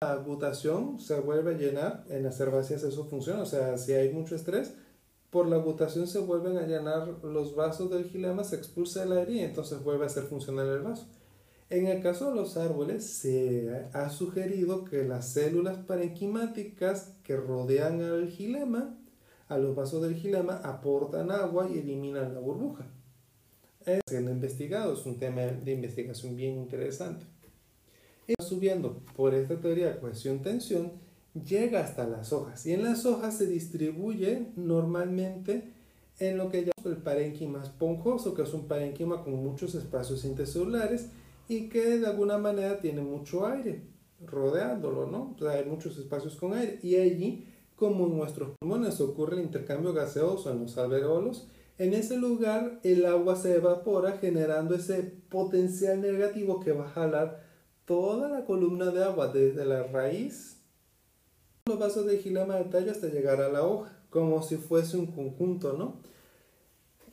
La 0.00 0.16
butación 0.16 1.00
se 1.00 1.18
vuelve 1.20 1.54
a 1.54 1.58
llenar, 1.58 2.04
en 2.08 2.22
las 2.22 2.38
herbáceas 2.40 2.82
eso 2.82 3.04
funciona, 3.04 3.42
o 3.42 3.46
sea, 3.46 3.76
si 3.78 3.92
hay 3.92 4.12
mucho 4.12 4.34
estrés, 4.34 4.74
por 5.30 5.48
la 5.48 5.58
butación 5.58 6.06
se 6.06 6.18
vuelven 6.18 6.56
a 6.56 6.66
llenar 6.66 7.08
los 7.22 7.54
vasos 7.54 7.90
del 7.90 8.04
gilema, 8.04 8.44
se 8.44 8.56
expulsa 8.56 9.02
el 9.02 9.12
aire 9.12 9.32
y 9.32 9.40
entonces 9.40 9.82
vuelve 9.82 10.06
a 10.06 10.10
ser 10.10 10.24
funcional 10.24 10.68
el 10.68 10.82
vaso. 10.82 11.06
En 11.68 11.86
el 11.88 12.00
caso 12.00 12.30
de 12.30 12.36
los 12.36 12.56
árboles, 12.56 13.04
se 13.04 13.88
ha 13.92 14.08
sugerido 14.10 14.84
que 14.84 15.04
las 15.04 15.32
células 15.32 15.78
parenquimáticas 15.78 17.16
que 17.24 17.36
rodean 17.36 18.02
al 18.02 18.28
gilema 18.28 18.96
a 19.48 19.58
los 19.58 19.74
vasos 19.74 20.02
del 20.02 20.14
gilema, 20.14 20.56
aportan 20.56 21.30
agua 21.30 21.68
y 21.72 21.78
eliminan 21.78 22.34
la 22.34 22.40
burbuja. 22.40 22.86
Es 23.84 24.00
siendo 24.08 24.32
es 24.32 25.06
un 25.06 25.18
tema 25.18 25.42
de 25.42 25.72
investigación 25.72 26.36
bien 26.36 26.56
interesante. 26.56 27.24
Y 28.26 28.34
subiendo 28.42 29.00
por 29.14 29.34
esta 29.34 29.60
teoría 29.60 29.90
de 29.90 30.00
cohesión-tensión, 30.00 30.92
llega 31.44 31.80
hasta 31.80 32.06
las 32.06 32.32
hojas 32.32 32.66
y 32.66 32.72
en 32.72 32.82
las 32.82 33.06
hojas 33.06 33.38
se 33.38 33.46
distribuye 33.46 34.48
normalmente 34.56 35.70
en 36.18 36.38
lo 36.38 36.50
que 36.50 36.62
llamamos 36.62 36.86
el 36.86 37.02
parénquima 37.02 37.62
esponjoso, 37.62 38.34
que 38.34 38.42
es 38.42 38.54
un 38.54 38.66
parénquima 38.66 39.22
con 39.22 39.34
muchos 39.34 39.74
espacios 39.74 40.24
intercelulares 40.24 41.08
y 41.48 41.68
que 41.68 41.98
de 41.98 42.06
alguna 42.06 42.38
manera 42.38 42.80
tiene 42.80 43.02
mucho 43.02 43.46
aire 43.46 43.82
rodeándolo, 44.24 45.06
¿no? 45.06 45.36
hay 45.48 45.64
muchos 45.66 45.98
espacios 45.98 46.36
con 46.36 46.54
aire 46.54 46.78
y 46.82 46.96
allí, 46.96 47.46
como 47.76 48.06
en 48.06 48.16
nuestros 48.16 48.50
pulmones 48.58 49.00
ocurre 49.00 49.36
el 49.36 49.44
intercambio 49.44 49.92
gaseoso 49.92 50.50
en 50.50 50.62
los 50.62 50.76
alveolos, 50.78 51.48
en 51.78 51.92
ese 51.92 52.16
lugar 52.16 52.80
el 52.82 53.04
agua 53.04 53.36
se 53.36 53.56
evapora 53.56 54.18
generando 54.18 54.74
ese 54.74 55.02
potencial 55.28 56.00
negativo 56.00 56.58
que 56.60 56.72
va 56.72 56.86
a 56.86 56.90
jalar 56.90 57.44
toda 57.84 58.28
la 58.30 58.46
columna 58.46 58.90
de 58.90 59.04
agua 59.04 59.28
desde 59.28 59.66
la 59.66 59.82
raíz, 59.84 60.62
los 61.66 61.78
vasos 61.78 62.06
de 62.06 62.18
gilema 62.18 62.56
de 62.56 62.64
tallo 62.64 62.92
hasta 62.92 63.08
llegar 63.08 63.42
a 63.42 63.50
la 63.50 63.62
hoja, 63.62 63.98
como 64.08 64.42
si 64.42 64.56
fuese 64.56 64.96
un 64.96 65.06
conjunto, 65.06 65.74
¿no? 65.74 66.00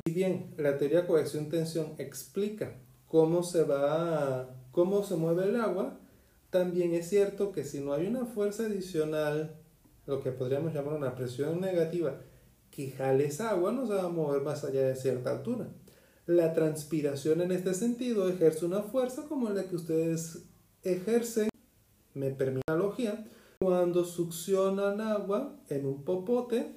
Si 0.06 0.13
bien 0.13 0.54
la 0.58 0.78
teoría 0.78 1.08
cohesión-tensión 1.08 1.95
explica 1.97 2.78
cómo 3.08 3.43
se 3.43 3.63
va, 3.63 4.56
cómo 4.71 5.04
se 5.04 5.15
mueve 5.15 5.45
el 5.45 5.58
agua, 5.58 5.99
también 6.49 6.93
es 6.93 7.10
cierto 7.10 7.52
que 7.52 7.65
si 7.65 7.80
no 7.80 7.93
hay 7.93 8.08
una 8.08 8.26
fuerza 8.26 8.65
adicional, 8.65 9.56
lo 10.06 10.22
que 10.22 10.32
podríamos 10.32 10.74
llamar 10.74 10.96
una 10.96 11.16
presión 11.16 11.62
negativa, 11.62 12.20
que 12.72 12.92
jale 12.92 13.26
esa 13.26 13.52
agua, 13.52 13.72
no 13.72 13.86
se 13.86 13.94
va 13.94 14.04
a 14.04 14.10
mover 14.10 14.42
más 14.42 14.63
allá 14.63 14.82
de 14.88 14.96
cierta 14.96 15.32
altura. 15.32 15.68
La 16.26 16.54
transpiración 16.54 17.42
en 17.42 17.52
este 17.52 17.74
sentido 17.74 18.30
ejerce 18.30 18.66
una 18.66 18.82
fuerza 18.82 19.24
como 19.28 19.50
la 19.50 19.66
que 19.66 19.76
ustedes 19.76 20.46
ejercen, 20.82 21.50
me 22.13 22.32
permite 22.32 22.63
la 22.68 22.76
analogía, 22.76 23.26
cuando 23.60 24.04
succionan 24.04 25.00
agua 25.02 25.56
en 25.70 25.86
un 25.86 26.04
popote, 26.04 26.76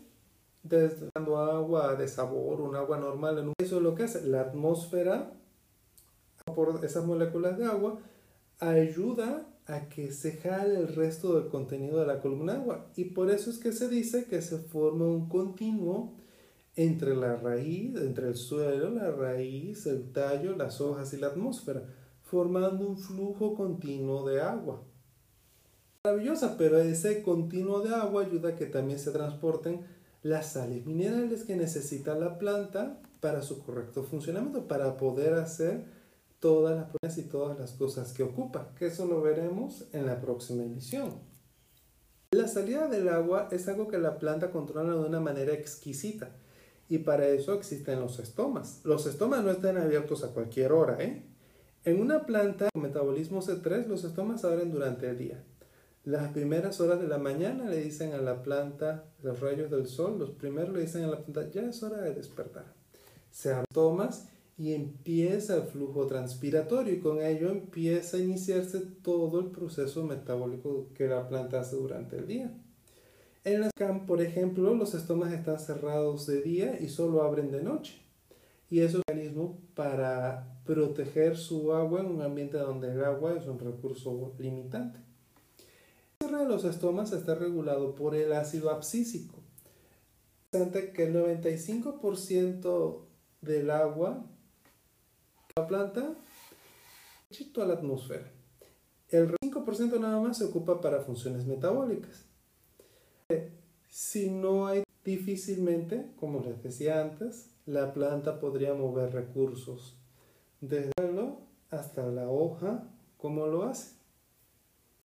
dando 0.62 1.38
agua 1.38 1.94
de 1.94 2.08
sabor, 2.08 2.60
un 2.60 2.76
agua 2.76 2.98
normal, 2.98 3.38
en 3.38 3.48
un... 3.48 3.54
eso 3.58 3.76
es 3.76 3.82
lo 3.82 3.94
que 3.94 4.04
hace. 4.04 4.26
La 4.26 4.42
atmósfera 4.42 5.32
por 6.54 6.84
esas 6.84 7.04
moléculas 7.04 7.58
de 7.58 7.64
agua 7.66 7.98
ayuda 8.60 9.46
a 9.66 9.88
que 9.88 10.12
se 10.12 10.32
jale 10.36 10.78
el 10.78 10.94
resto 10.94 11.38
del 11.38 11.48
contenido 11.48 12.00
de 12.00 12.06
la 12.06 12.20
columna 12.20 12.54
de 12.54 12.58
agua. 12.60 12.86
Y 12.96 13.06
por 13.06 13.30
eso 13.30 13.50
es 13.50 13.58
que 13.58 13.72
se 13.72 13.88
dice 13.88 14.26
que 14.26 14.40
se 14.42 14.58
forma 14.58 15.06
un 15.06 15.28
continuo 15.28 16.14
entre 16.76 17.16
la 17.16 17.36
raíz, 17.36 17.96
entre 17.96 18.28
el 18.28 18.36
suelo, 18.36 18.90
la 18.90 19.10
raíz, 19.10 19.86
el 19.86 20.12
tallo, 20.12 20.56
las 20.56 20.80
hojas 20.80 21.12
y 21.14 21.16
la 21.16 21.28
atmósfera, 21.28 21.82
formando 22.22 22.86
un 22.86 22.98
flujo 22.98 23.54
continuo 23.54 24.28
de 24.28 24.40
agua. 24.40 24.82
Maravillosa, 26.04 26.56
pero 26.56 26.78
ese 26.78 27.22
continuo 27.22 27.80
de 27.80 27.94
agua 27.94 28.24
ayuda 28.24 28.50
a 28.50 28.56
que 28.56 28.66
también 28.66 28.98
se 28.98 29.10
transporten 29.10 29.80
las 30.22 30.52
sales 30.52 30.86
minerales 30.86 31.44
que 31.44 31.56
necesita 31.56 32.14
la 32.14 32.38
planta 32.38 33.00
para 33.20 33.42
su 33.42 33.64
correcto 33.64 34.04
funcionamiento, 34.04 34.68
para 34.68 34.96
poder 34.96 35.34
hacer 35.34 35.84
todas 36.46 36.76
las 36.76 36.90
pruebas 36.90 37.18
y 37.18 37.22
todas 37.22 37.58
las 37.58 37.72
cosas 37.72 38.12
que 38.12 38.22
ocupa, 38.22 38.68
que 38.78 38.86
eso 38.86 39.04
lo 39.04 39.20
veremos 39.20 39.88
en 39.92 40.06
la 40.06 40.20
próxima 40.20 40.62
emisión. 40.62 41.18
La 42.30 42.46
salida 42.46 42.86
del 42.86 43.08
agua 43.08 43.48
es 43.50 43.66
algo 43.66 43.88
que 43.88 43.98
la 43.98 44.20
planta 44.20 44.52
controla 44.52 44.92
de 44.92 45.08
una 45.08 45.18
manera 45.18 45.52
exquisita 45.52 46.36
y 46.88 46.98
para 46.98 47.26
eso 47.26 47.52
existen 47.54 47.98
los 47.98 48.20
estomas. 48.20 48.80
Los 48.84 49.06
estomas 49.06 49.42
no 49.42 49.50
están 49.50 49.76
abiertos 49.76 50.22
a 50.22 50.28
cualquier 50.28 50.70
hora. 50.70 50.98
¿eh? 51.00 51.24
En 51.84 52.00
una 52.00 52.26
planta 52.26 52.68
con 52.72 52.82
metabolismo 52.84 53.42
C3 53.42 53.88
los 53.88 54.04
estomas 54.04 54.44
abren 54.44 54.70
durante 54.70 55.10
el 55.10 55.18
día. 55.18 55.42
Las 56.04 56.30
primeras 56.30 56.80
horas 56.80 57.00
de 57.00 57.08
la 57.08 57.18
mañana 57.18 57.68
le 57.68 57.82
dicen 57.82 58.14
a 58.14 58.18
la 58.18 58.44
planta 58.44 59.06
los 59.20 59.40
rayos 59.40 59.68
del 59.68 59.88
sol, 59.88 60.16
los 60.16 60.30
primeros 60.30 60.72
le 60.72 60.82
dicen 60.82 61.02
a 61.02 61.08
la 61.08 61.24
planta 61.24 61.50
ya 61.50 61.62
es 61.62 61.82
hora 61.82 62.00
de 62.02 62.14
despertar. 62.14 62.72
Se 63.32 63.50
abren 63.50 63.64
estomas 63.68 64.28
y 64.58 64.72
empieza 64.72 65.56
el 65.56 65.62
flujo 65.64 66.06
transpiratorio 66.06 66.94
y 66.94 67.00
con 67.00 67.22
ello 67.22 67.50
empieza 67.50 68.16
a 68.16 68.20
iniciarse 68.20 68.80
todo 68.80 69.40
el 69.40 69.50
proceso 69.50 70.04
metabólico 70.04 70.88
que 70.94 71.06
la 71.06 71.28
planta 71.28 71.60
hace 71.60 71.76
durante 71.76 72.16
el 72.16 72.26
día. 72.26 72.54
En 73.44 73.60
la 73.60 73.70
CAM, 73.76 74.06
por 74.06 74.22
ejemplo, 74.22 74.74
los 74.74 74.94
estomas 74.94 75.32
están 75.32 75.60
cerrados 75.60 76.26
de 76.26 76.40
día 76.42 76.80
y 76.80 76.88
solo 76.88 77.22
abren 77.22 77.52
de 77.52 77.62
noche. 77.62 78.02
Y 78.70 78.80
es 78.80 78.94
un 78.94 79.02
mecanismo 79.06 79.60
para 79.74 80.60
proteger 80.64 81.36
su 81.36 81.72
agua 81.72 82.00
en 82.00 82.06
un 82.06 82.22
ambiente 82.22 82.58
donde 82.58 82.90
el 82.90 83.04
agua 83.04 83.36
es 83.38 83.46
un 83.46 83.60
recurso 83.60 84.34
limitante. 84.38 84.98
El 86.18 86.28
cierre 86.28 86.42
de 86.42 86.48
los 86.48 86.64
estomas 86.64 87.12
está 87.12 87.36
regulado 87.36 87.94
por 87.94 88.16
el 88.16 88.32
ácido 88.32 88.70
abscísico. 88.70 89.36
Que 90.50 91.04
el 91.04 91.14
95% 91.14 92.98
del 93.42 93.70
agua 93.70 94.26
la 95.58 95.66
planta 95.66 96.14
a 97.56 97.64
la 97.64 97.74
atmósfera. 97.74 98.30
El 99.08 99.34
5% 99.42 99.98
nada 99.98 100.20
más 100.20 100.36
se 100.36 100.44
ocupa 100.44 100.82
para 100.82 101.00
funciones 101.00 101.46
metabólicas. 101.46 102.26
Si 103.88 104.28
no 104.28 104.66
hay 104.66 104.82
difícilmente, 105.02 106.12
como 106.16 106.40
les 106.40 106.62
decía 106.62 107.00
antes, 107.00 107.48
la 107.64 107.94
planta 107.94 108.38
podría 108.38 108.74
mover 108.74 109.14
recursos 109.14 109.96
desde 110.60 110.92
el 110.98 111.34
hasta 111.70 112.04
la 112.06 112.28
hoja, 112.28 112.86
como 113.16 113.46
lo 113.46 113.62
hace. 113.62 113.96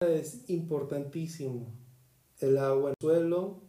Es 0.02 0.50
importantísimo 0.50 1.68
el 2.40 2.58
agua 2.58 2.90
en 2.90 2.96
el 3.00 3.02
suelo, 3.02 3.62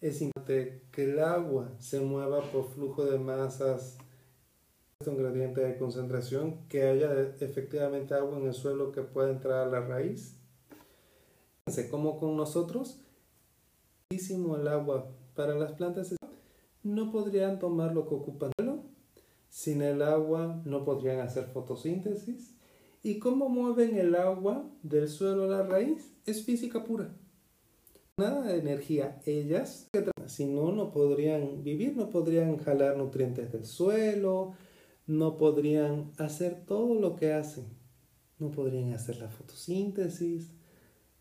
es 0.00 0.22
importante 0.22 0.82
que 0.90 1.04
el 1.04 1.20
agua 1.20 1.70
se 1.78 2.00
mueva 2.00 2.42
por 2.50 2.68
flujo 2.68 3.04
de 3.04 3.18
masas 3.18 3.96
un 5.08 5.16
gradiente 5.16 5.62
de 5.62 5.78
concentración, 5.78 6.68
que 6.68 6.82
haya 6.82 7.34
efectivamente 7.40 8.12
agua 8.12 8.38
en 8.38 8.46
el 8.46 8.52
suelo 8.52 8.92
que 8.92 9.00
pueda 9.00 9.30
entrar 9.30 9.66
a 9.66 9.70
la 9.70 9.80
raíz. 9.80 10.36
Como 11.90 12.18
con 12.18 12.36
nosotros, 12.36 13.00
el 14.10 14.68
agua 14.68 15.10
para 15.34 15.54
las 15.54 15.72
plantas 15.72 16.14
no 16.82 17.10
podrían 17.10 17.58
tomar 17.58 17.94
lo 17.94 18.06
que 18.06 18.14
ocupan. 18.14 18.50
Sin 19.48 19.80
el 19.80 20.02
agua 20.02 20.60
no 20.66 20.84
podrían 20.84 21.20
hacer 21.20 21.46
fotosíntesis. 21.46 22.54
¿Y 23.02 23.18
cómo 23.18 23.48
mueven 23.48 23.96
el 23.96 24.14
agua 24.14 24.68
del 24.82 25.08
suelo 25.08 25.44
a 25.44 25.46
la 25.46 25.62
raíz? 25.62 26.12
Es 26.26 26.44
física 26.44 26.84
pura. 26.84 27.10
Nada 28.18 28.42
de 28.42 28.58
energía. 28.58 29.22
Ellas, 29.24 29.88
si 30.26 30.44
no, 30.44 30.72
no 30.72 30.90
podrían 30.90 31.62
vivir, 31.62 31.96
no 31.96 32.10
podrían 32.10 32.58
jalar 32.58 32.98
nutrientes 32.98 33.50
del 33.50 33.64
suelo, 33.64 34.52
no 35.10 35.38
podrían 35.38 36.12
hacer 36.18 36.64
todo 36.66 36.94
lo 36.94 37.16
que 37.16 37.32
hacen. 37.32 37.64
No 38.38 38.52
podrían 38.52 38.92
hacer 38.92 39.16
la 39.18 39.28
fotosíntesis, 39.28 40.52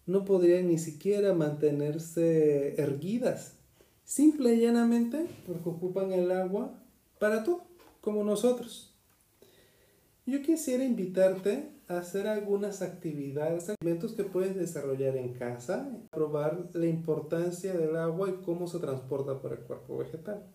no 0.05 0.25
podrían 0.25 0.67
ni 0.67 0.77
siquiera 0.77 1.33
mantenerse 1.33 2.79
erguidas. 2.79 3.55
Simple 4.03 4.53
y 4.53 4.61
llanamente 4.61 5.27
porque 5.47 5.69
ocupan 5.69 6.11
el 6.13 6.31
agua 6.31 6.79
para 7.19 7.43
todo, 7.43 7.63
como 7.99 8.23
nosotros. 8.23 8.95
Yo 10.27 10.43
quisiera 10.43 10.83
invitarte 10.83 11.71
a 11.87 11.97
hacer 11.97 12.27
algunas 12.27 12.83
actividades, 12.83 13.69
alimentos 13.69 14.13
que 14.13 14.23
puedes 14.23 14.55
desarrollar 14.55 15.17
en 15.17 15.33
casa, 15.33 15.91
probar 16.11 16.69
la 16.73 16.85
importancia 16.85 17.73
del 17.73 17.95
agua 17.95 18.29
y 18.29 18.43
cómo 18.45 18.67
se 18.67 18.77
transporta 18.77 19.41
por 19.41 19.53
el 19.53 19.59
cuerpo 19.61 19.97
vegetal. 19.97 20.45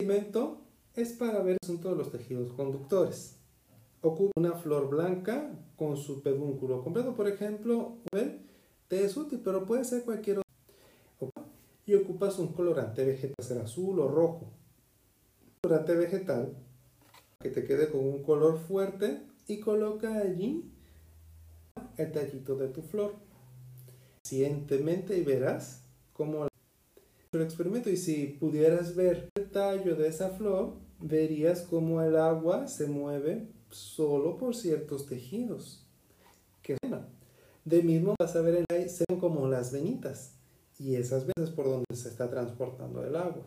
alimento 0.00 0.64
es 0.94 1.12
para 1.12 1.40
ver 1.42 1.52
el 1.52 1.58
asunto 1.62 1.90
de 1.90 1.96
los 1.96 2.10
tejidos 2.10 2.52
conductores. 2.52 3.36
Ocupa 4.00 4.32
una 4.36 4.52
flor 4.52 4.88
blanca 4.88 5.50
con 5.76 5.96
su 5.96 6.22
pedúnculo 6.22 6.82
completo, 6.82 7.14
por 7.14 7.28
ejemplo, 7.28 7.96
te 8.88 9.04
es 9.04 9.16
útil, 9.16 9.40
pero 9.42 9.64
puede 9.64 9.84
ser 9.84 10.04
cualquier 10.04 10.38
otro. 10.38 11.32
Y 11.86 11.94
ocupas 11.94 12.38
un 12.38 12.48
colorante 12.48 13.04
vegetal, 13.04 13.44
ser 13.44 13.58
azul 13.58 13.98
o 13.98 14.08
rojo. 14.08 14.52
colorante 15.62 15.94
vegetal 15.94 16.54
que 17.40 17.50
te 17.50 17.64
quede 17.64 17.90
con 17.90 18.00
un 18.00 18.22
color 18.22 18.58
fuerte 18.58 19.22
y 19.48 19.60
coloca 19.60 20.18
allí 20.18 20.70
el 21.96 22.12
tallito 22.12 22.56
de 22.56 22.68
tu 22.68 22.82
flor. 22.82 23.14
Pacientemente 24.22 25.18
y 25.18 25.22
verás 25.22 25.82
cómo 26.12 26.46
el 27.32 27.42
experimento 27.42 27.90
y 27.90 27.96
si 27.96 28.26
pudieras 28.26 28.94
ver 28.94 29.28
el 29.34 29.50
tallo 29.50 29.96
de 29.96 30.08
esa 30.08 30.30
flor, 30.30 30.83
verías 31.04 31.60
cómo 31.62 32.00
el 32.00 32.16
agua 32.16 32.66
se 32.66 32.86
mueve 32.86 33.46
solo 33.70 34.38
por 34.38 34.56
ciertos 34.56 35.06
tejidos. 35.06 35.86
Que 36.62 36.76
de 37.64 37.82
mismo 37.82 38.14
vas 38.18 38.34
a 38.36 38.40
ver 38.40 38.64
el 38.68 38.90
son 38.90 39.20
como 39.20 39.46
las 39.46 39.70
venitas 39.70 40.32
y 40.78 40.96
esas 40.96 41.26
veces 41.26 41.54
por 41.54 41.66
donde 41.66 41.94
se 41.94 42.08
está 42.08 42.30
transportando 42.30 43.04
el 43.04 43.16
agua. 43.16 43.46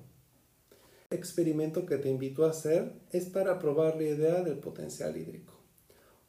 El 1.10 1.18
experimento 1.18 1.86
que 1.86 1.98
te 1.98 2.10
invito 2.10 2.46
a 2.46 2.52
hacer 2.52 2.94
es 3.12 3.26
para 3.26 3.58
probar 3.58 3.96
la 3.96 4.04
idea 4.04 4.44
del 4.44 4.60
potencial 4.60 5.18
hídrico. 5.18 5.54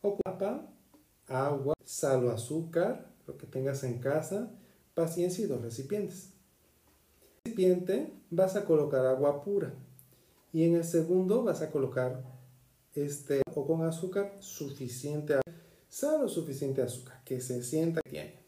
Ocupa 0.01 0.67
agua, 1.27 1.75
sal 1.85 2.25
o 2.25 2.31
azúcar, 2.31 3.11
lo 3.27 3.37
que 3.37 3.47
tengas 3.47 3.85
en 3.85 3.99
casa, 3.99 4.51
paciencia 4.95 5.45
y 5.45 5.49
dos 5.49 5.61
recipientes. 5.61 6.33
En 7.21 7.29
el 7.29 7.43
recipiente 7.45 8.13
vas 8.31 8.57
a 8.57 8.65
colocar 8.65 9.05
agua 9.05 9.43
pura 9.43 9.75
y 10.53 10.65
en 10.65 10.77
el 10.77 10.85
segundo 10.85 11.43
vas 11.43 11.63
a 11.63 11.71
colocar 11.71 12.25
este 12.95 13.43
o 13.55 13.67
con 13.67 13.83
azúcar 13.85 14.37
suficiente 14.41 15.41
sal 15.89 16.23
o 16.23 16.29
suficiente 16.29 16.83
azúcar 16.83 17.23
que 17.25 17.41
se 17.41 17.63
sienta 17.63 18.01
que 18.03 18.11
tiene 18.11 18.39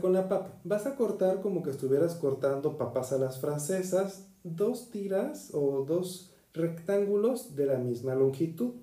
con 0.00 0.12
la 0.12 0.28
papa. 0.28 0.60
Vas 0.64 0.86
a 0.86 0.96
cortar 0.96 1.40
como 1.40 1.62
que 1.62 1.70
estuvieras 1.70 2.16
cortando 2.16 2.76
papas 2.76 3.12
a 3.12 3.18
las 3.18 3.40
francesas, 3.40 4.26
dos 4.42 4.90
tiras 4.90 5.50
o 5.52 5.84
dos 5.84 6.30
rectángulos 6.52 7.54
de 7.54 7.66
la 7.66 7.78
misma 7.78 8.14
longitud. 8.14 8.74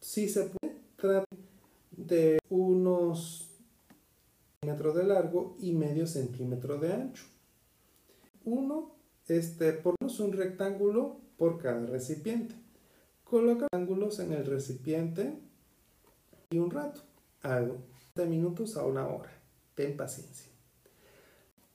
Si 0.00 0.28
se 0.28 0.44
puede, 0.44 0.76
tratar 0.96 1.24
de 1.90 2.38
unos 2.48 3.48
centímetros 4.60 4.96
de 4.96 5.04
largo 5.04 5.56
y 5.60 5.72
medio 5.72 6.06
centímetro 6.06 6.78
de 6.78 6.92
ancho. 6.92 7.24
Uno, 8.44 8.94
este, 9.28 9.72
ponemos 9.72 10.20
un 10.20 10.32
rectángulo 10.32 11.20
por 11.36 11.58
cada 11.58 11.86
recipiente. 11.86 12.54
Coloca 13.24 13.66
rectángulos 13.72 14.18
en 14.18 14.32
el 14.32 14.44
recipiente 14.44 15.38
y 16.50 16.58
un 16.58 16.70
rato. 16.70 17.00
Algo 17.42 17.78
de 18.14 18.26
minutos 18.26 18.76
a 18.76 18.84
una 18.84 19.06
hora. 19.08 19.30
Ten 19.74 19.96
paciencia. 19.96 20.52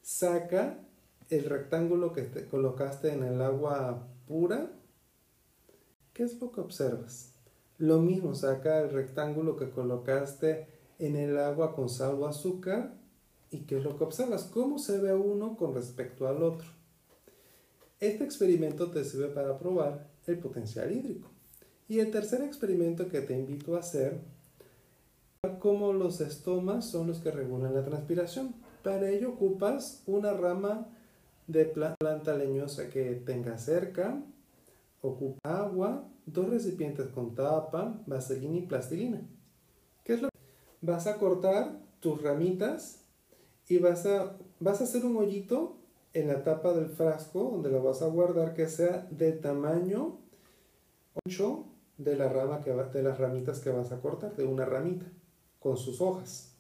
Saca 0.02 0.80
el 1.30 1.46
rectángulo 1.46 2.14
que 2.14 2.22
te 2.22 2.48
colocaste 2.48 3.12
en 3.12 3.24
el 3.24 3.42
agua 3.42 4.08
pura. 4.28 4.72
¿Qué 6.14 6.24
es 6.24 6.40
lo 6.40 6.52
que 6.52 6.62
observas? 6.62 7.34
Lo 7.78 8.00
mismo, 8.00 8.34
saca 8.34 8.80
el 8.80 8.92
rectángulo 8.92 9.56
que 9.56 9.70
colocaste 9.70 10.68
en 11.00 11.16
el 11.16 11.38
agua 11.38 11.76
con 11.76 11.90
sal 11.90 12.22
o 12.22 12.28
azúcar. 12.28 12.94
¿Y 13.50 13.62
qué 13.62 13.78
es 13.78 13.84
lo 13.84 13.98
que 13.98 14.04
observas? 14.04 14.44
¿Cómo 14.44 14.80
se 14.80 15.00
ve 15.00 15.14
uno 15.14 15.58
con 15.58 15.74
respecto 15.74 16.28
al 16.28 16.44
otro? 16.44 16.77
Este 18.00 18.24
experimento 18.24 18.92
te 18.92 19.04
sirve 19.04 19.28
para 19.28 19.58
probar 19.58 20.08
el 20.28 20.38
potencial 20.38 20.92
hídrico. 20.92 21.30
Y 21.88 22.00
el 22.00 22.12
tercer 22.12 22.42
experimento 22.42 23.10
que 23.10 23.22
te 23.22 23.38
invito 23.38 23.76
a 23.76 23.80
hacer 23.80 24.20
cómo 25.60 25.94
los 25.94 26.22
estomas 26.22 26.86
son 26.86 27.08
los 27.08 27.20
que 27.20 27.32
regulan 27.32 27.74
la 27.74 27.84
transpiración. 27.86 28.54
Para 28.84 29.10
ello 29.10 29.30
ocupas 29.30 30.04
una 30.06 30.34
rama 30.34 30.88
de 31.48 31.66
planta 31.66 32.36
leñosa 32.36 32.90
que 32.90 33.16
tenga 33.16 33.58
cerca, 33.58 34.22
ocupa 35.02 35.40
agua, 35.44 36.08
dos 36.26 36.50
recipientes 36.50 37.08
con 37.08 37.34
tapa, 37.34 38.00
vaselina 38.06 38.58
y 38.58 38.62
plastilina. 38.62 39.22
¿Qué 40.04 40.14
es 40.14 40.22
lo 40.22 40.30
que 40.30 40.38
vas 40.82 41.08
a 41.08 41.18
cortar 41.18 41.80
tus 42.00 42.22
ramitas 42.22 43.06
y 43.68 43.80
vas 43.80 44.06
a, 44.06 44.38
vas 44.60 44.82
a 44.82 44.84
hacer 44.84 45.06
un 45.06 45.18
hoyito 45.18 45.78
en 46.20 46.28
la 46.28 46.44
tapa 46.44 46.74
del 46.74 46.90
frasco 46.90 47.52
donde 47.52 47.70
lo 47.70 47.84
vas 47.84 48.02
a 48.02 48.08
guardar 48.08 48.54
que 48.54 48.68
sea 48.68 49.08
de 49.12 49.34
tamaño 49.34 50.20
8 51.26 51.66
de 51.98 52.16
la 52.16 52.30
rama 52.30 52.62
que 52.62 52.72
de 52.72 53.04
las 53.04 53.18
ramitas 53.18 53.60
que 53.60 53.70
vas 53.70 53.92
a 53.92 54.02
cortar, 54.02 54.36
de 54.36 54.46
una 54.46 54.66
ramita 54.66 55.06
con 55.60 55.78
sus 55.78 56.02
hojas. 56.02 56.54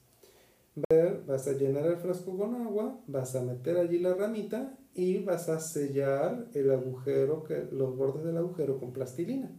Vas 1.25 1.47
a 1.47 1.53
llenar 1.53 1.85
el 1.85 1.97
frasco 1.97 2.37
con 2.37 2.55
agua, 2.55 2.99
vas 3.07 3.35
a 3.35 3.41
meter 3.41 3.77
allí 3.77 3.99
la 3.99 4.13
ramita 4.13 4.77
y 4.93 5.23
vas 5.23 5.49
a 5.49 5.59
sellar 5.59 6.47
el 6.53 6.71
agujero, 6.71 7.43
que, 7.43 7.67
los 7.71 7.95
bordes 7.95 8.23
del 8.23 8.37
agujero 8.37 8.79
con 8.79 8.93
plastilina. 8.93 9.51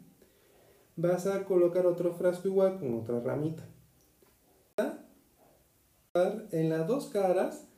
Vas 0.97 1.27
a 1.27 1.45
colocar 1.45 1.87
otro 1.87 2.13
frasco 2.15 2.49
igual 2.49 2.79
con 2.79 2.95
otra 2.95 3.21
ramita. 3.21 3.65
En 6.51 6.71
las 6.71 6.87
dos 6.87 7.07
caras, 7.09 7.69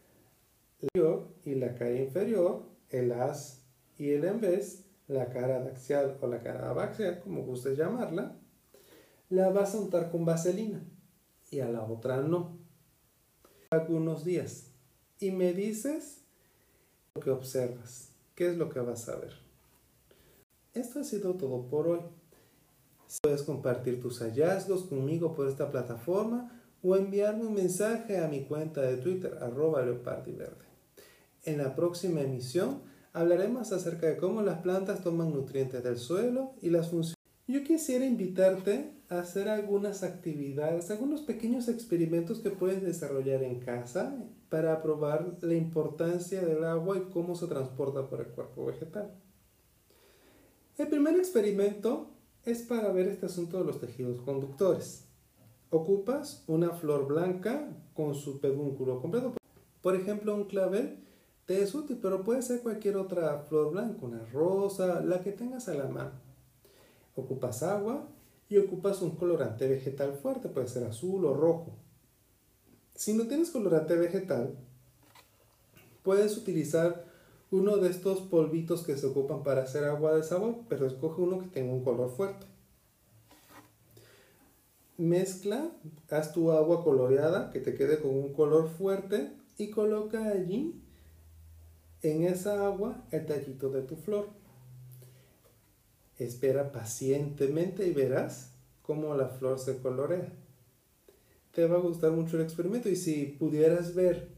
y 1.45 1.55
la 1.55 1.75
cara 1.75 1.95
inferior, 1.95 2.63
el 2.89 3.13
as 3.13 3.63
y 3.99 4.11
el 4.11 4.23
vez, 4.39 4.87
la 5.09 5.29
cara 5.29 5.65
axial 5.67 6.19
o 6.21 6.27
la 6.27 6.43
cara 6.43 6.71
abaxial, 6.71 7.21
como 7.21 7.43
gustes 7.43 7.77
llamarla, 7.77 8.37
la 9.29 9.51
vas 9.51 9.75
a 9.75 9.79
untar 9.79 10.11
con 10.11 10.25
vaselina 10.25 10.83
y 11.51 11.61
a 11.61 11.69
la 11.69 11.83
otra 11.83 12.21
no. 12.21 12.59
Algunos 13.71 14.25
días. 14.25 14.71
Y 15.19 15.31
me 15.31 15.53
dices 15.53 16.23
lo 17.15 17.21
que 17.21 17.31
observas. 17.31 18.13
¿Qué 18.35 18.49
es 18.49 18.57
lo 18.57 18.71
que 18.71 18.81
vas 18.81 19.09
a 19.09 19.17
ver? 19.17 19.35
Esto 20.73 21.01
ha 21.01 21.05
sido 21.05 21.35
todo 21.35 21.69
por 21.69 21.89
hoy. 21.89 22.01
Puedes 23.23 23.43
compartir 23.43 24.01
tus 24.01 24.21
hallazgos 24.21 24.85
conmigo 24.85 25.35
por 25.35 25.49
esta 25.49 25.71
plataforma 25.71 26.61
o 26.83 26.97
enviarme 26.97 27.47
un 27.47 27.55
mensaje 27.55 28.19
a 28.19 28.29
mi 28.29 28.45
cuenta 28.45 28.81
de 28.81 28.97
Twitter, 28.97 29.37
arroba 29.43 29.83
leopardiverde. 29.83 30.70
En 31.45 31.59
la 31.59 31.75
próxima 31.75 32.21
emisión 32.21 32.83
hablaremos 33.13 33.73
acerca 33.73 34.07
de 34.07 34.19
cómo 34.19 34.43
las 34.43 34.59
plantas 34.59 35.03
toman 35.03 35.33
nutrientes 35.33 35.83
del 35.83 35.97
suelo 35.97 36.53
y 36.61 36.69
las 36.69 36.91
funciones. 36.91 37.17
Yo 37.47 37.65
quisiera 37.65 38.05
invitarte 38.05 38.93
hacer 39.09 39.49
algunas 39.49 40.05
actividades, 40.05 40.91
algunos 40.91 41.23
pequeños 41.23 41.69
experimentos 41.69 42.39
que 42.39 42.51
puedes 42.51 42.83
desarrollar 42.83 43.43
en 43.43 43.59
casa 43.59 44.17
para 44.51 44.83
probar 44.83 45.39
la 45.41 45.55
importancia 45.55 46.43
del 46.43 46.63
agua 46.63 46.99
y 46.99 47.13
cómo 47.13 47.35
se 47.35 47.49
transporta 47.49 48.09
por 48.09 48.21
el 48.21 48.29
cuerpo 48.29 48.67
vegetal. 48.67 49.11
El 50.79 50.89
primer 50.89 51.17
experimento 51.17 52.11
es 52.45 52.63
para 52.63 52.93
ver 52.93 53.09
este 53.09 53.27
asunto 53.27 53.59
de 53.59 53.65
los 53.65 53.81
tejidos 53.81 54.21
conductores. 54.21 55.07
Ocupas 55.71 56.45
una 56.47 56.71
flor 56.71 57.09
blanca 57.09 57.69
con 57.95 58.15
su 58.15 58.41
pedúnculo 58.41 59.01
completo. 59.01 59.35
Por 59.83 59.97
ejemplo, 59.97 60.35
un 60.35 60.45
clavel 60.45 60.99
te 61.51 61.61
es 61.65 61.75
útil, 61.75 61.99
pero 62.01 62.23
puede 62.23 62.43
ser 62.43 62.61
cualquier 62.61 62.97
otra 62.97 63.41
flor 63.41 63.73
blanca, 63.73 64.07
una 64.07 64.25
rosa, 64.27 65.01
la 65.01 65.21
que 65.21 65.33
tengas 65.33 65.69
a 65.69 65.75
la 65.75 65.89
mano. 65.89 66.13
Ocupas 67.17 67.65
agua, 67.65 68.07
y 68.49 68.57
ocupas 68.59 69.03
un 69.03 69.17
colorante 69.17 69.67
vegetal 69.67 70.13
fuerte, 70.13 70.49
puede 70.49 70.69
ser 70.69 70.85
azul 70.85 71.25
o 71.25 71.35
rojo. 71.35 71.73
Si 72.95 73.15
no 73.15 73.27
tienes 73.27 73.51
colorante 73.51 73.97
vegetal, 73.97 74.55
puedes 76.05 76.37
utilizar 76.37 77.05
uno 77.51 77.79
de 77.79 77.91
estos 77.91 78.21
polvitos 78.21 78.85
que 78.85 78.97
se 78.97 79.09
ocupan 79.09 79.43
para 79.43 79.65
hacer 79.65 79.83
agua 79.83 80.15
de 80.15 80.23
sabor, 80.23 80.55
pero 80.69 80.87
escoge 80.87 81.21
uno 81.21 81.41
que 81.41 81.49
tenga 81.49 81.73
un 81.73 81.83
color 81.83 82.11
fuerte. 82.11 82.47
Mezcla, 84.99 85.73
haz 86.11 86.33
tu 86.33 86.53
agua 86.53 86.85
coloreada 86.85 87.51
que 87.51 87.59
te 87.59 87.75
quede 87.75 87.99
con 87.99 88.13
un 88.13 88.33
color 88.35 88.69
fuerte 88.69 89.33
y 89.59 89.71
coloca 89.71 90.29
allí 90.29 90.80
en 92.03 92.25
esa 92.25 92.67
agua 92.67 93.05
el 93.11 93.27
tallito 93.27 93.71
de 93.71 93.83
tu 93.83 93.97
flor. 93.97 94.29
Espera 96.19 96.73
pacientemente 96.73 97.87
y 97.87 97.93
verás 97.93 98.53
cómo 98.83 99.15
la 99.15 99.29
flor 99.29 99.59
se 99.59 99.79
colorea. 99.79 100.33
Te 101.53 101.67
va 101.67 101.77
a 101.77 101.81
gustar 101.81 102.13
mucho 102.13 102.37
el 102.37 102.43
experimento 102.43 102.89
y 102.89 102.97
si 102.97 103.27
pudieras 103.27 103.95
ver 103.95 104.29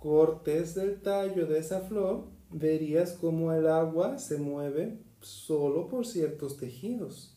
cortes 0.00 0.74
del 0.74 1.00
tallo 1.00 1.46
de 1.46 1.58
esa 1.58 1.80
flor, 1.80 2.26
verías 2.50 3.12
cómo 3.12 3.52
el 3.52 3.66
agua 3.66 4.18
se 4.18 4.38
mueve 4.38 4.98
solo 5.20 5.88
por 5.88 6.06
ciertos 6.06 6.56
tejidos, 6.56 7.36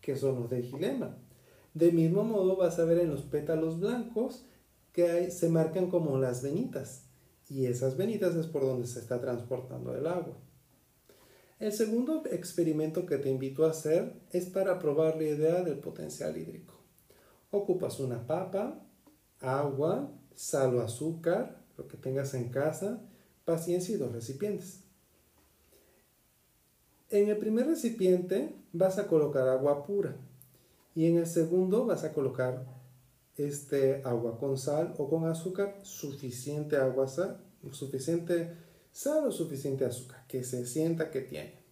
que 0.00 0.16
son 0.16 0.40
los 0.40 0.50
de 0.50 0.62
gilema. 0.62 1.16
De 1.74 1.92
mismo 1.92 2.24
modo 2.24 2.56
vas 2.56 2.78
a 2.78 2.84
ver 2.84 2.98
en 2.98 3.10
los 3.10 3.22
pétalos 3.22 3.78
blancos 3.78 4.44
que 4.92 5.30
se 5.30 5.48
marcan 5.48 5.90
como 5.90 6.18
las 6.18 6.42
venitas, 6.42 7.01
y 7.52 7.66
esas 7.66 7.98
venitas 7.98 8.34
es 8.34 8.46
por 8.46 8.62
donde 8.62 8.86
se 8.86 8.98
está 8.98 9.20
transportando 9.20 9.94
el 9.94 10.06
agua. 10.06 10.38
El 11.58 11.72
segundo 11.72 12.22
experimento 12.30 13.04
que 13.04 13.18
te 13.18 13.28
invito 13.28 13.66
a 13.66 13.70
hacer 13.70 14.14
es 14.30 14.46
para 14.46 14.78
probar 14.78 15.16
la 15.16 15.24
idea 15.24 15.62
del 15.62 15.78
potencial 15.78 16.36
hídrico. 16.36 16.74
Ocupas 17.50 18.00
una 18.00 18.26
papa, 18.26 18.82
agua, 19.40 20.10
sal 20.34 20.76
o 20.76 20.80
azúcar, 20.80 21.62
lo 21.76 21.86
que 21.86 21.98
tengas 21.98 22.32
en 22.32 22.48
casa, 22.48 23.02
paciencia 23.44 23.94
y 23.94 23.98
dos 23.98 24.12
recipientes. 24.12 24.80
En 27.10 27.28
el 27.28 27.36
primer 27.36 27.66
recipiente 27.66 28.56
vas 28.72 28.98
a 28.98 29.06
colocar 29.06 29.46
agua 29.46 29.84
pura 29.84 30.16
y 30.94 31.04
en 31.04 31.18
el 31.18 31.26
segundo 31.26 31.84
vas 31.84 32.02
a 32.04 32.14
colocar 32.14 32.64
este 33.36 34.02
agua 34.04 34.38
con 34.38 34.58
sal 34.58 34.94
o 34.98 35.08
con 35.08 35.26
azúcar, 35.26 35.78
suficiente 35.82 36.76
agua 36.76 37.08
sal, 37.08 37.40
suficiente 37.70 38.52
sal 38.92 39.26
o 39.26 39.32
suficiente 39.32 39.84
azúcar, 39.84 40.24
que 40.28 40.44
se 40.44 40.66
sienta 40.66 41.10
que 41.10 41.22
tiene. 41.22 41.62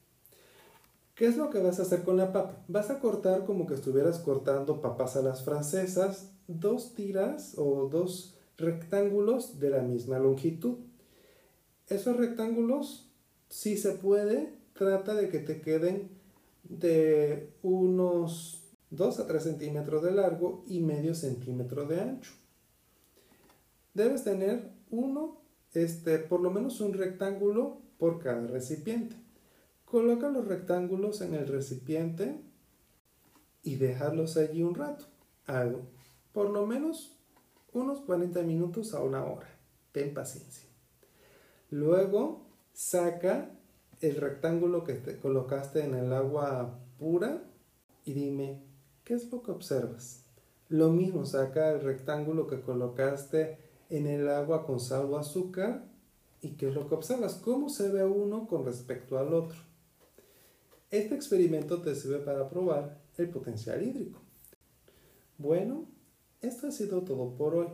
¿Qué 1.15 1.27
es 1.27 1.37
lo 1.37 1.51
que 1.51 1.61
vas 1.61 1.79
a 1.79 1.83
hacer 1.83 2.03
con 2.03 2.17
la 2.17 2.33
papa? 2.33 2.65
Vas 2.67 2.89
a 2.89 2.99
cortar 2.99 3.45
como 3.45 3.67
que 3.67 3.75
estuvieras 3.75 4.21
cortando 4.21 4.81
papas 4.81 5.17
a 5.17 5.23
las 5.23 5.45
francesas, 5.45 6.31
dos 6.49 6.95
tiras 6.95 7.55
o 7.59 7.89
dos 7.93 8.39
rectángulos 8.57 9.61
de 9.61 9.71
la 9.71 9.83
misma 9.83 10.19
longitud. 10.19 10.79
Esos 11.89 12.17
rectángulos, 12.17 13.11
si 13.51 13.77
se 13.77 13.93
puede, 13.93 14.55
trata 14.73 15.15
de 15.15 15.29
que 15.29 15.41
te 15.41 15.61
queden 15.61 16.09
de 16.65 17.53
unos 17.63 18.60
2 18.91 19.21
a 19.21 19.27
3 19.27 19.43
centímetros 19.43 20.03
de 20.03 20.13
largo 20.13 20.65
y 20.67 20.81
medio 20.81 21.15
centímetro 21.15 21.87
de 21.87 22.01
ancho. 22.01 22.33
Debes 23.95 24.25
tener 24.25 24.71
uno, 24.91 25.41
este, 25.75 26.19
por 26.19 26.41
lo 26.41 26.51
menos 26.51 26.81
un 26.81 26.93
rectángulo 26.93 27.79
por 27.99 28.19
cada 28.19 28.47
recipiente. 28.47 29.17
Coloca 29.85 30.29
los 30.29 30.47
rectángulos 30.47 31.21
en 31.21 31.35
el 31.35 31.47
recipiente 31.47 32.41
y 33.63 33.77
dejarlos 33.77 34.37
allí 34.37 34.63
un 34.63 34.75
rato. 34.75 35.07
Algo, 35.47 35.83
por 36.33 36.51
lo 36.51 36.67
menos 36.67 37.17
unos 37.73 38.01
40 38.01 38.43
minutos 38.43 38.95
a 38.95 39.03
una 39.03 39.25
hora. 39.25 39.49
Ten 39.93 40.15
paciencia. 40.15 40.69
Luego 41.71 42.47
saca 42.73 43.51
el 44.01 44.17
rectángulo 44.17 44.85
que 44.85 44.95
te 44.95 45.19
colocaste 45.19 45.85
en 45.85 45.95
el 45.95 46.13
agua 46.13 46.79
pura 46.99 47.43
y 48.05 48.13
dime, 48.13 48.70
¿qué 49.11 49.17
es 49.17 49.33
lo 49.33 49.43
que 49.43 49.51
observas? 49.51 50.25
Lo 50.69 50.91
mismo, 50.91 51.27
saca 51.27 51.73
el 51.73 51.81
rectángulo 51.81 52.47
que 52.47 52.61
colocaste 52.61 53.59
en 53.89 54.07
el 54.07 54.29
agua 54.29 54.65
con 54.65 54.79
sal 54.79 55.07
o 55.07 55.19
azúcar 55.19 55.85
y 56.41 56.51
qué 56.51 56.69
es 56.69 56.77
lo 56.77 56.89
que 56.89 56.95
observas, 56.95 57.35
cómo 57.35 57.71
se 57.71 57.89
ve 57.89 58.05
uno 58.05 58.47
con 58.47 58.65
respecto 58.65 59.19
al 59.19 59.35
otro. 59.35 59.59
Este 60.93 61.17
experimento 61.17 61.83
te 61.83 61.97
sirve 61.97 62.21
para 62.21 62.49
probar 62.49 63.01
el 63.17 63.29
potencial 63.31 63.83
hídrico. 63.83 64.21
Bueno, 65.39 65.89
esto 66.41 66.69
ha 66.69 66.71
sido 66.71 67.03
todo 67.03 67.35
por 67.35 67.57
hoy. 67.57 67.69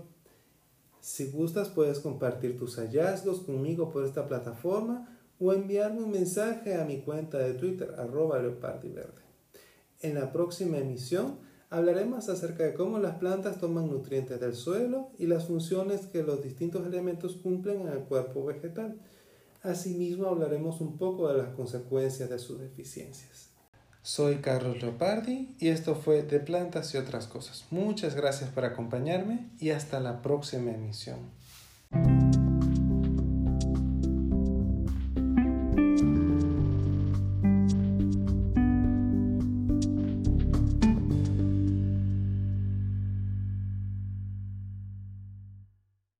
Si 1.03 1.30
gustas 1.30 1.68
puedes 1.68 2.01
compartir 2.01 2.57
tus 2.57 2.76
hallazgos 2.76 3.41
conmigo 3.41 3.91
por 3.91 4.07
esta 4.07 4.26
plataforma 4.26 5.20
o 5.39 5.53
enviarme 5.53 6.03
un 6.03 6.12
mensaje 6.12 6.76
a 6.76 6.87
mi 6.87 7.03
cuenta 7.03 7.37
de 7.37 7.53
Twitter 7.53 7.95
arroba 7.99 8.39
leopardiverde. 8.39 9.26
En 10.07 10.14
la 10.14 10.30
próxima 10.30 10.78
emisión 10.78 11.40
hablaremos 11.68 12.28
acerca 12.28 12.62
de 12.62 12.74
cómo 12.74 13.00
las 13.00 13.16
plantas 13.16 13.59
toman 13.59 13.90
nutrientes 13.90 14.38
del 14.38 14.54
suelo 14.54 15.11
y 15.18 15.26
las 15.26 15.46
funciones 15.46 16.07
que 16.07 16.22
los 16.22 16.44
distintos 16.44 16.86
elementos 16.86 17.34
cumplen 17.42 17.80
en 17.80 17.88
el 17.88 17.98
cuerpo 18.04 18.44
vegetal. 18.44 19.00
Asimismo 19.64 20.28
hablaremos 20.28 20.80
un 20.80 20.96
poco 20.96 21.26
de 21.26 21.38
las 21.38 21.48
consecuencias 21.54 22.30
de 22.30 22.38
sus 22.38 22.61
deficiencias. 22.61 23.50
Soy 24.00 24.36
Carlos 24.36 24.80
Leopardi 24.80 25.57
y 25.59 25.70
esto 25.70 25.96
fue 25.96 26.22
De 26.22 26.38
Plantas 26.38 26.94
y 26.94 26.98
otras 26.98 27.26
cosas. 27.26 27.64
Muchas 27.72 28.14
gracias 28.14 28.48
por 28.50 28.64
acompañarme 28.64 29.50
y 29.59 29.70
hasta 29.70 29.98
la 29.98 30.22
próxima 30.22 30.70
emisión. 30.70 31.18